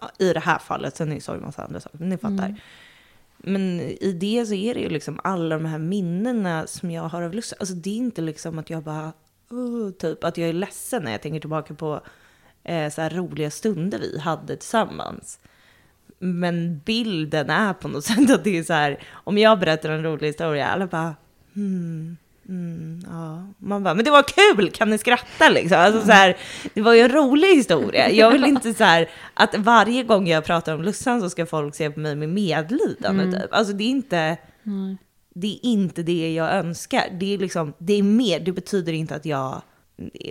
[0.00, 2.46] Ja, I det här fallet, sen är sorg en massa andra saker, men ni fattar.
[2.46, 2.56] Mm.
[3.36, 7.22] Men i det så är det ju liksom alla de här minnena som jag har
[7.22, 7.52] av lust.
[7.58, 9.12] Alltså det är inte liksom att jag bara,
[9.50, 12.00] oh, typ att jag är ledsen när jag tänker tillbaka på
[12.64, 15.38] eh, så här roliga stunder vi hade tillsammans.
[16.24, 20.02] Men bilden är på något sätt att det är så här, om jag berättar en
[20.02, 21.14] rolig historia, alla bara,
[21.54, 22.16] hmm,
[22.48, 23.46] mm, ja.
[23.58, 25.78] Man bara, men det var kul, kan ni skratta liksom?
[25.78, 26.36] Alltså så här,
[26.74, 28.10] det var ju en rolig historia.
[28.10, 31.74] Jag vill inte så här, att varje gång jag pratar om Lussan så ska folk
[31.74, 33.52] se på mig med medlidande typ.
[33.52, 34.36] Alltså det är inte,
[35.34, 37.04] det är inte det jag önskar.
[37.12, 39.62] Det är liksom, det är mer, det betyder inte att jag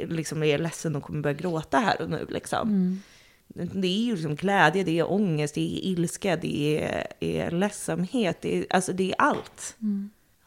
[0.07, 2.67] liksom är ledsen och kommer börja gråta här och nu liksom.
[3.53, 8.37] Det är ju liksom glädje, det är ångest, det är ilska, det är, är ledsamhet,
[8.41, 9.75] det är, alltså det är allt.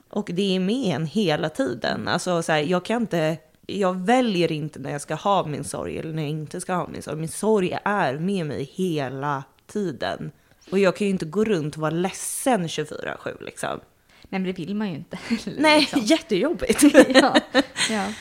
[0.08, 2.08] Och det är med en hela tiden.
[2.08, 3.36] Alltså så här, jag kan inte,
[3.66, 6.88] jag väljer inte när jag ska ha min sorg eller när jag inte ska ha
[6.88, 7.16] min sorg.
[7.16, 10.30] Min sorg är med mig hela tiden.
[10.70, 13.80] Och jag kan ju inte gå runt och vara ledsen 24-7 liksom.
[14.22, 15.18] Nej men det vill man ju inte.
[15.58, 16.00] Nej, liksom.
[16.00, 16.82] jättejobbigt.
[17.08, 17.36] ja.
[17.90, 18.12] ja.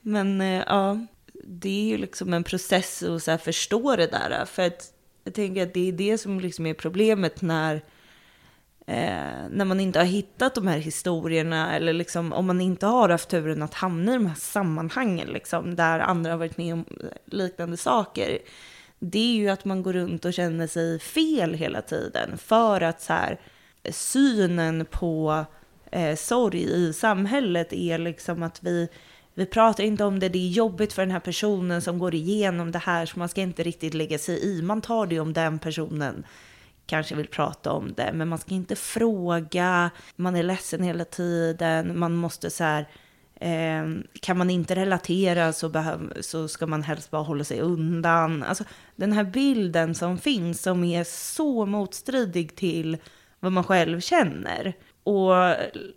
[0.00, 1.06] Men eh, ja,
[1.52, 4.44] det är ju liksom en process att så här förstå det där.
[4.44, 4.92] För att
[5.24, 7.74] jag tänker att det är det som liksom är problemet när,
[8.86, 13.08] eh, när man inte har hittat de här historierna eller liksom, om man inte har
[13.08, 16.84] haft turen att hamna i de här sammanhangen liksom, där andra har varit med om
[17.24, 18.38] liknande saker.
[18.98, 23.02] Det är ju att man går runt och känner sig fel hela tiden för att
[23.02, 23.40] så här,
[23.90, 25.44] synen på
[25.92, 28.88] eh, sorg i samhället är liksom att vi,
[29.40, 32.72] vi pratar inte om det, det är jobbigt för den här personen som går igenom
[32.72, 34.62] det här, så man ska inte riktigt lägga sig i.
[34.62, 36.24] Man tar det om den personen
[36.86, 41.98] kanske vill prata om det, men man ska inte fråga, man är ledsen hela tiden,
[41.98, 42.88] man måste så här,
[43.34, 48.42] eh, kan man inte relatera så, behöv, så ska man helst bara hålla sig undan.
[48.42, 48.64] Alltså
[48.96, 52.96] den här bilden som finns som är så motstridig till
[53.40, 54.74] vad man själv känner.
[55.10, 55.56] Och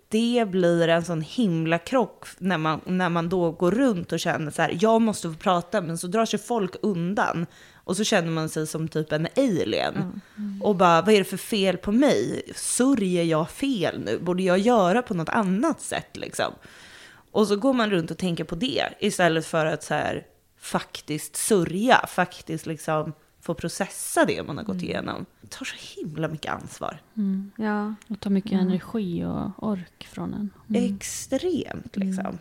[0.09, 4.51] det blir en sån himla krock när man, när man då går runt och känner
[4.51, 7.45] så här, jag måste få prata, men så drar sig folk undan.
[7.83, 10.21] Och så känner man sig som typ en alien.
[10.61, 12.43] Och bara, vad är det för fel på mig?
[12.55, 14.19] Sörjer jag fel nu?
[14.19, 16.53] Borde jag göra på något annat sätt liksom?
[17.31, 20.25] Och så går man runt och tänker på det istället för att så här,
[20.59, 25.25] faktiskt sörja, faktiskt liksom få processa det man har gått igenom.
[25.41, 27.01] Det tar så himla mycket ansvar.
[27.55, 27.95] ja.
[28.09, 30.49] Och tar mycket energi och ork från en.
[30.69, 30.95] Mm.
[30.95, 32.37] Extremt liksom.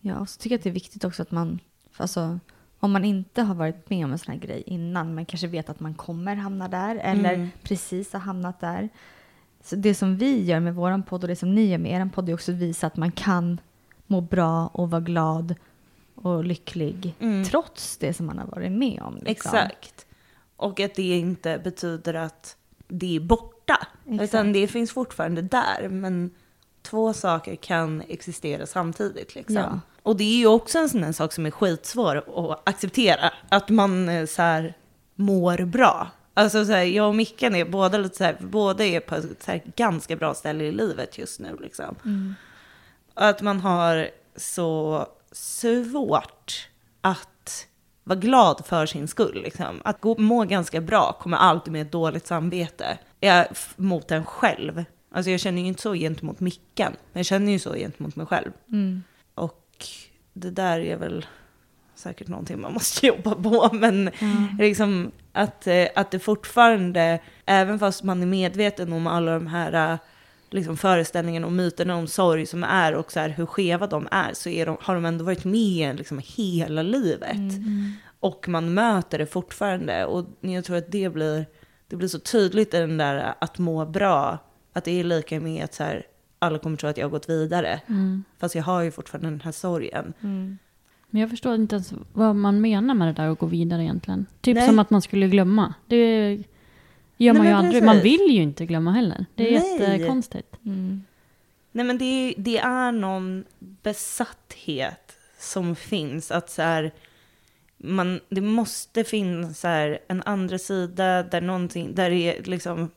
[0.00, 1.58] Ja, och så tycker jag att det är viktigt också att man,
[1.96, 2.38] alltså,
[2.78, 5.68] om man inte har varit med om en sån här grej innan, men kanske vet
[5.68, 8.88] att man kommer hamna där eller precis har hamnat där.
[9.62, 12.10] Så det som vi gör med vår podd och det som ni gör med er
[12.14, 13.60] podd är också att visa att man kan
[14.06, 15.54] må bra och vara glad
[16.22, 17.14] och lycklig
[17.50, 19.14] trots det som man har varit med om.
[19.14, 19.30] Liksom.
[19.30, 20.06] Exakt.
[20.56, 22.56] Och att det inte betyder att
[22.88, 23.86] det är borta.
[24.06, 24.22] Exakt.
[24.22, 25.88] Utan det finns fortfarande där.
[25.88, 26.30] Men
[26.82, 29.34] två saker kan existera samtidigt.
[29.34, 29.56] Liksom.
[29.56, 29.80] Ja.
[30.02, 33.32] Och det är ju också en sån här sak som är skitsvår att acceptera.
[33.48, 34.74] Att man eh, så här,
[35.14, 36.10] mår bra.
[36.34, 39.42] Alltså så här, jag och Mickan är båda, lite så här, båda är på ett
[39.42, 41.56] så här, ganska bra ställe i livet just nu.
[41.60, 41.96] Liksom.
[43.14, 46.68] Att man har så svårt
[47.00, 47.66] att
[48.04, 49.42] vara glad för sin skull.
[49.42, 49.80] Liksom.
[49.84, 52.98] Att gå, må ganska bra kommer alltid med ett dåligt samvete.
[53.20, 54.84] Jag, mot en själv.
[55.12, 58.26] Alltså jag känner ju inte så gentemot Mickan, men jag känner ju så gentemot mig
[58.26, 58.52] själv.
[59.34, 59.86] Och
[60.32, 61.26] det där är väl
[61.94, 63.70] säkert någonting man måste jobba på.
[63.72, 64.10] Men
[64.58, 69.92] liksom att, eh, att det fortfarande, även fast man är medveten om alla de här
[69.92, 69.98] eh,
[70.50, 74.32] liksom föreställningarna och myterna om sorg som är och så här, hur skeva de är,
[74.32, 77.52] så är de, har de ändå varit med liksom hela livet.
[78.20, 80.04] Och man möter det fortfarande.
[80.06, 81.46] Och jag tror att det blir,
[81.88, 84.38] det blir så tydligt i den där att må bra,
[84.72, 86.06] att det är lika med att så här,
[86.38, 87.80] alla kommer tro att jag har gått vidare.
[88.38, 90.12] Fast jag har ju fortfarande den här sorgen.
[91.10, 94.26] Men jag förstår inte ens vad man menar med det där att gå vidare egentligen.
[94.40, 94.66] Typ Nej.
[94.66, 95.74] som att man skulle glömma.
[95.86, 96.38] Det
[97.18, 97.82] gör man Nej, ju aldrig.
[97.82, 99.26] Man vill ju inte glömma heller.
[99.34, 99.80] Det är Nej.
[99.80, 100.56] jättekonstigt.
[101.72, 106.30] Nej men det, det är någon besatthet som finns.
[106.30, 106.92] Att så här,
[107.76, 112.90] man, det måste finnas så här, en andra sida där, någonting, där, det liksom,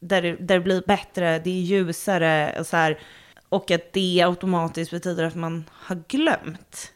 [0.00, 2.56] där, det, där det blir bättre, det är ljusare.
[2.58, 2.98] Och, så här,
[3.48, 6.90] och att det automatiskt betyder att man har glömt.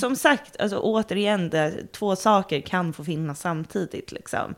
[0.00, 4.12] Som sagt, alltså, återigen, det, två saker kan få finnas samtidigt.
[4.12, 4.54] Liksom.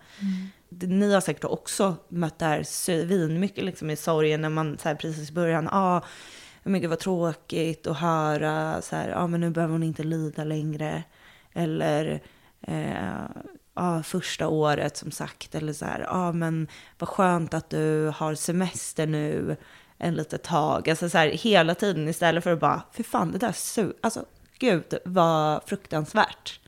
[0.61, 4.88] Det, ni har säkert också mött det här svinmycket liksom, i sorgen när man så
[4.88, 6.00] här, precis i början, ah,
[6.62, 10.44] men gud vad tråkigt att höra, så här, ah, men nu behöver hon inte lida
[10.44, 11.02] längre.
[11.52, 12.22] Eller
[12.60, 13.24] eh,
[13.74, 16.68] ah, första året som sagt, eller så här, ah, men
[16.98, 19.56] vad skönt att du har semester nu
[19.98, 20.90] en litet tag.
[20.90, 24.24] Alltså så här, hela tiden istället för att bara, för fan det där su- alltså
[24.58, 26.60] gud vad fruktansvärt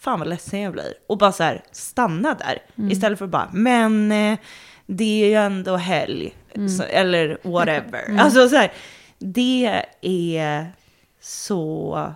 [0.00, 0.94] fan vad ledsen jag blir.
[1.06, 2.58] Och bara så här, stanna där.
[2.90, 4.38] Istället för att bara, men eh,
[4.86, 6.36] det är ju ändå helg.
[6.68, 8.18] Så, eller whatever.
[8.18, 8.72] Alltså så här,
[9.18, 10.72] det är
[11.20, 12.14] så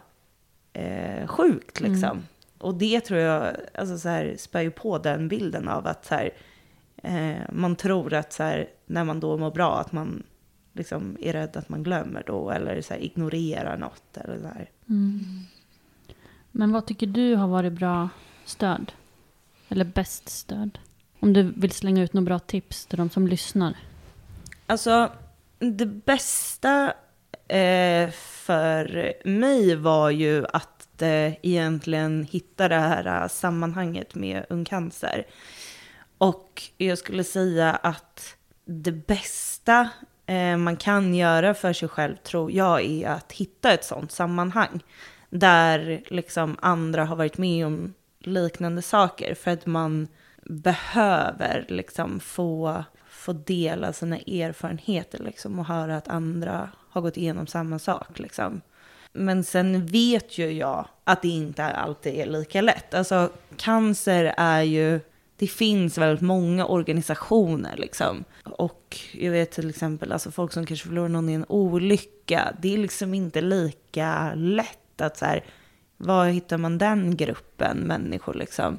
[0.73, 2.27] eh, sjukt liksom.
[2.59, 6.15] Och det tror jag alltså så här, spär ju på den bilden av att så
[6.15, 6.31] här,
[7.03, 10.23] eh, man tror att så här, när man då mår bra att man
[10.73, 14.71] liksom är rädd att man glömmer då eller så här, ignorerar något eller så här.
[16.57, 18.09] Men vad tycker du har varit bra
[18.45, 18.93] stöd?
[19.69, 20.79] Eller bäst stöd?
[21.21, 23.77] Om du vill slänga ut några bra tips till de som lyssnar.
[24.67, 25.13] Alltså,
[25.59, 26.95] det bästa
[27.49, 34.65] eh, för mig var ju att eh, egentligen hitta det här eh, sammanhanget med Ung
[34.65, 35.27] Cancer.
[36.19, 39.89] Och jag skulle säga att det bästa
[40.27, 44.81] eh, man kan göra för sig själv tror jag är att hitta ett sånt sammanhang.
[45.39, 49.35] Där liksom andra har varit med om liknande saker.
[49.35, 50.09] För att man
[50.43, 57.47] behöver liksom få, få dela sina erfarenheter liksom, och höra att andra har gått igenom
[57.47, 58.19] samma sak.
[58.19, 58.61] Liksom.
[59.13, 62.95] Men sen vet ju jag att det inte alltid är lika lätt.
[62.95, 65.01] Alltså cancer är ju,
[65.37, 68.25] det finns väldigt många organisationer liksom.
[68.45, 72.75] Och jag vet till exempel, alltså folk som kanske förlorar någon i en olycka, det
[72.75, 75.45] är liksom inte lika lätt att så här,
[75.97, 78.79] var hittar man den gruppen människor liksom?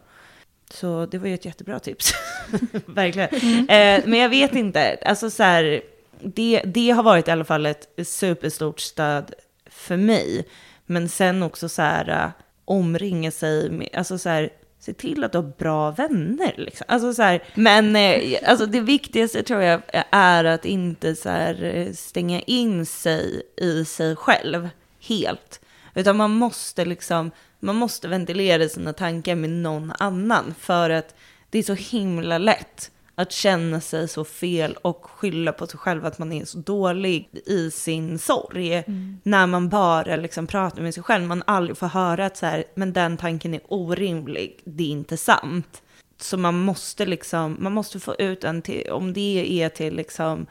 [0.70, 2.13] Så det var ju ett jättebra tips.
[2.86, 3.30] Verkligen.
[3.70, 5.82] Eh, men jag vet inte, alltså så här,
[6.22, 9.34] det, det har varit i alla fall ett superstort stöd
[9.66, 10.47] för mig.
[10.86, 12.30] Men sen också så här, äh,
[12.66, 14.49] omringa sig med, alltså så här,
[14.80, 16.53] se till att du har bra vänner.
[16.57, 16.86] Liksom.
[16.88, 21.63] Alltså så här, men eh, alltså det viktigaste tror jag är att inte så här,
[21.63, 25.61] eh, stänga in sig i sig själv helt.
[25.95, 30.55] Utan man måste liksom, man måste ventilera sina tankar med någon annan.
[30.59, 31.15] För att
[31.49, 36.05] det är så himla lätt att känna sig så fel och skylla på sig själv
[36.05, 38.83] att man är så dålig i sin sorg.
[39.23, 41.23] När man bara liksom pratar med sig själv.
[41.23, 45.17] Man aldrig får höra att så här, men den tanken är orimlig, det är inte
[45.17, 45.81] sant.
[46.17, 50.45] Så man måste liksom, man måste få ut en till, om det är till liksom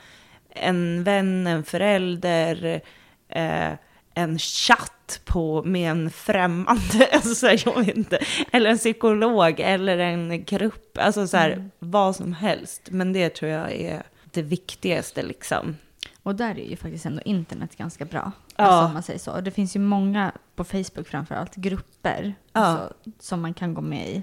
[0.51, 2.81] en vän, en förälder,
[3.29, 3.73] eh,
[4.15, 4.94] en chatt
[5.25, 8.19] på, med en främmande, alltså så här, jag vet inte,
[8.53, 12.89] eller en psykolog eller en grupp, alltså så här, vad som helst.
[12.91, 15.77] Men det tror jag är det viktigaste liksom.
[16.23, 18.33] Och där är ju faktiskt ändå internet ganska bra.
[18.57, 18.65] Ja.
[18.65, 19.41] Alltså, om man säger så.
[19.41, 22.61] Det finns ju många, på Facebook framför allt, grupper Ja.
[22.61, 24.23] alltså, som man kan gå med i.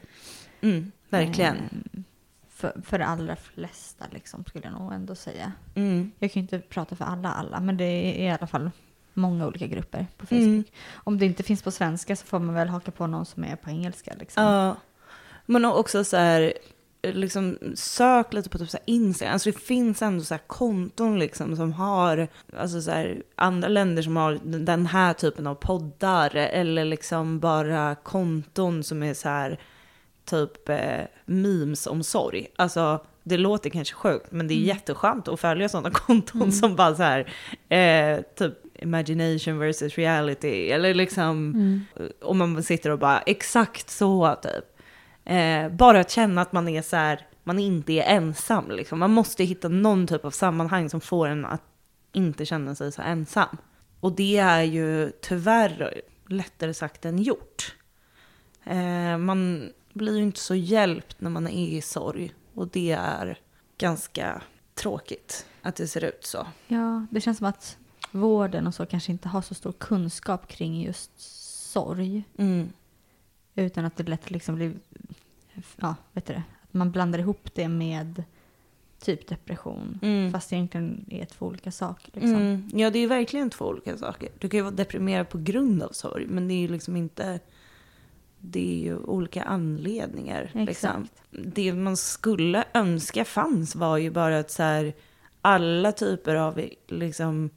[0.61, 1.55] Mm, verkligen.
[1.57, 2.03] Ehm,
[2.49, 5.51] För, för de allra flesta liksom, skulle jag nog ändå säga.
[5.75, 6.11] Mm.
[6.19, 8.71] Jag kan ju inte prata för alla alla, men det är i alla fall
[9.13, 10.43] många olika grupper på Facebook.
[10.43, 10.63] Mm.
[10.93, 13.55] Om det inte finns på svenska så får man väl haka på någon som är
[13.55, 14.13] på engelska.
[14.19, 14.43] Liksom.
[14.43, 14.75] Ja,
[15.45, 16.53] men också så här,
[17.01, 19.33] liksom sök lite på typ så Instagram.
[19.33, 24.01] Alltså det finns ändå så här konton liksom som har, alltså så här, andra länder
[24.01, 26.35] som har den här typen av poddar.
[26.35, 29.59] Eller liksom bara konton som är så här,
[30.25, 32.47] typ eh, memes om sorg.
[32.55, 36.95] Alltså det låter kanske sjukt, men det är jätteskönt att följa sådana konton som bara
[36.95, 37.33] så här,
[37.69, 40.69] eh, typ imagination versus reality.
[40.69, 41.55] Eller liksom,
[42.21, 44.65] om man sitter och bara, exakt så typ.
[45.25, 48.71] Eh, bara att känna att man är så här, man inte är ensam.
[48.71, 48.99] Liksom.
[48.99, 51.63] Man måste hitta någon typ av sammanhang som får en att
[52.11, 53.57] inte känna sig så ensam.
[53.99, 57.75] Och det är ju tyvärr lättare sagt än gjort.
[58.63, 62.33] Eh, man blir ju inte så hjälpt när man är i sorg.
[62.53, 63.39] Och det är
[63.77, 64.41] ganska
[64.73, 66.47] tråkigt att det ser ut så.
[66.67, 67.77] Ja, det känns som att
[68.11, 71.11] vården och så kanske inte har så stor kunskap kring just
[71.71, 72.23] sorg.
[72.37, 72.69] Mm.
[73.55, 74.73] Utan att det lätt liksom blir,
[75.75, 78.23] ja, vet du det, att man blandar ihop det med
[78.99, 79.99] typ depression.
[80.01, 80.31] Mm.
[80.31, 82.11] Fast det egentligen är två olika saker.
[82.13, 82.35] Liksom.
[82.35, 82.69] Mm.
[82.73, 84.29] Ja, det är verkligen två olika saker.
[84.39, 87.39] Du kan ju vara deprimerad på grund av sorg, men det är ju liksom inte...
[88.41, 90.51] Det är ju olika anledningar.
[90.53, 91.07] Liksom.
[91.29, 94.93] Det man skulle önska fanns var ju bara att så här,
[95.41, 97.49] alla typer av liksom,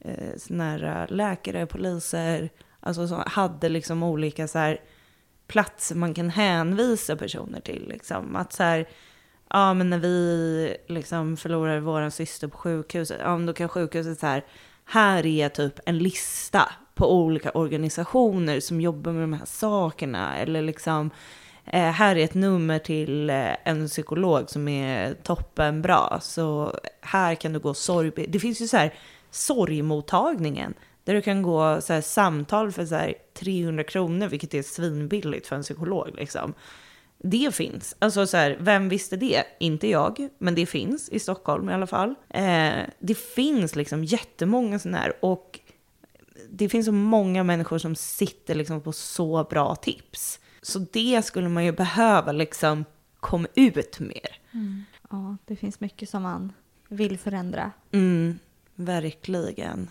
[0.00, 4.80] eh, såna här läkare, poliser, alltså så, hade liksom olika så här,
[5.46, 7.88] platser man kan hänvisa personer till.
[7.88, 8.36] Liksom.
[8.36, 8.88] Att så här,
[9.50, 14.18] ja men när vi liksom förlorar vår syster på sjukhuset, ja men då kan sjukhuset
[14.18, 14.44] så här,
[14.84, 20.38] här är typ en lista på olika organisationer som jobbar med de här sakerna.
[20.38, 21.10] Eller liksom,
[21.64, 26.20] eh, här är ett nummer till eh, en psykolog som är toppenbra.
[26.20, 28.26] Så här kan du gå sorg...
[28.28, 28.94] Det finns ju så här
[29.30, 30.74] sorgmottagningen.
[31.04, 35.46] Där du kan gå så här, samtal för så här, 300 kronor, vilket är svinbilligt
[35.46, 36.10] för en psykolog.
[36.14, 36.54] Liksom.
[37.18, 37.96] Det finns.
[37.98, 39.44] Alltså så här, vem visste det?
[39.58, 42.14] Inte jag, men det finns i Stockholm i alla fall.
[42.28, 45.60] Eh, det finns liksom jättemånga sådana här och
[46.50, 50.40] det finns så många människor som sitter liksom på så bra tips.
[50.62, 52.84] Så det skulle man ju behöva liksom
[53.20, 54.40] komma ut mer.
[55.10, 56.52] Ja, det finns mycket som man
[56.88, 57.72] vill förändra.
[57.92, 58.38] Mm,
[58.74, 59.90] verkligen.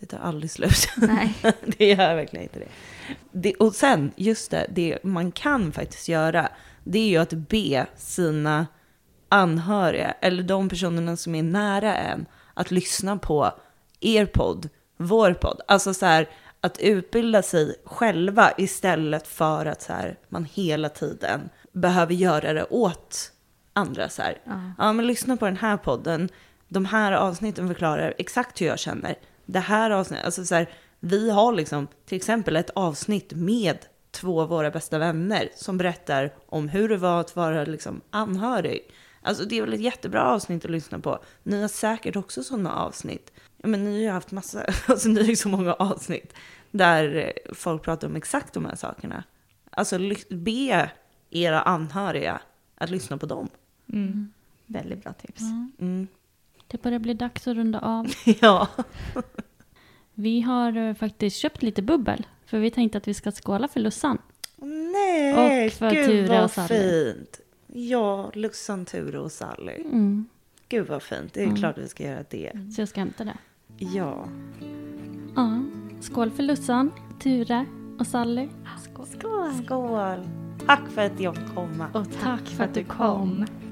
[0.00, 0.88] Det tar aldrig slut.
[0.96, 1.34] Nej.
[1.78, 2.68] det gör verkligen inte det.
[3.32, 3.54] det.
[3.54, 6.48] Och sen, just det, det man kan faktiskt göra,
[6.84, 8.66] det är ju att be sina
[9.28, 13.52] anhöriga, eller de personerna som är nära en, att lyssna på
[14.00, 14.68] er podd,
[15.06, 15.60] vår podd.
[15.68, 16.28] Alltså så här,
[16.60, 21.40] att utbilda sig själva istället för att så här, man hela tiden
[21.72, 23.32] behöver göra det åt
[23.72, 24.08] andra.
[24.08, 24.38] Så här.
[24.78, 24.92] Ja.
[24.92, 26.28] men lyssna på den här podden.
[26.68, 29.14] De här avsnitten förklarar exakt hur jag känner.
[29.46, 30.68] Det här avsnittet, alltså så här,
[31.00, 33.78] vi har liksom till exempel ett avsnitt med
[34.10, 38.90] två av våra bästa vänner som berättar om hur det var att vara liksom anhörig.
[39.22, 41.18] Alltså det är väl ett jättebra avsnitt att lyssna på.
[41.42, 43.32] Ni har säkert också sådana avsnitt.
[43.62, 46.34] Ja, men ni har ju haft massa, alltså ni har ju så många avsnitt
[46.70, 49.24] där folk pratar om exakt de här sakerna.
[49.70, 49.98] Alltså
[50.28, 50.90] be
[51.30, 52.40] era anhöriga
[52.74, 53.48] att lyssna på dem.
[53.92, 54.32] Mm.
[54.66, 55.42] Väldigt bra tips.
[55.78, 56.06] Mm.
[56.66, 58.06] Det börjar bli dags att runda av.
[58.40, 58.68] Ja.
[60.14, 62.26] Vi har eh, faktiskt köpt lite bubbel.
[62.46, 64.18] För vi tänkte att vi ska skåla för Lussan.
[64.92, 66.68] Nej, Och för gud Ture vad och Sally.
[66.68, 67.40] fint.
[67.66, 69.74] Ja, Lussan, Ture och Sally.
[69.74, 70.28] Mm.
[70.68, 71.34] Gud vad fint.
[71.34, 72.52] Det är klart vi ska göra det.
[72.74, 73.36] Så jag ska hämta det.
[73.82, 74.28] Ja.
[75.34, 75.62] Ja.
[76.00, 77.66] Skål för Lussan, Ture
[77.98, 78.48] och Sally.
[78.82, 79.06] Skål.
[79.06, 79.52] Skål.
[79.64, 80.26] Skål.
[80.66, 81.86] Tack för att jag fick komma.
[81.92, 83.32] Och tack för att du kom.
[83.32, 83.71] Even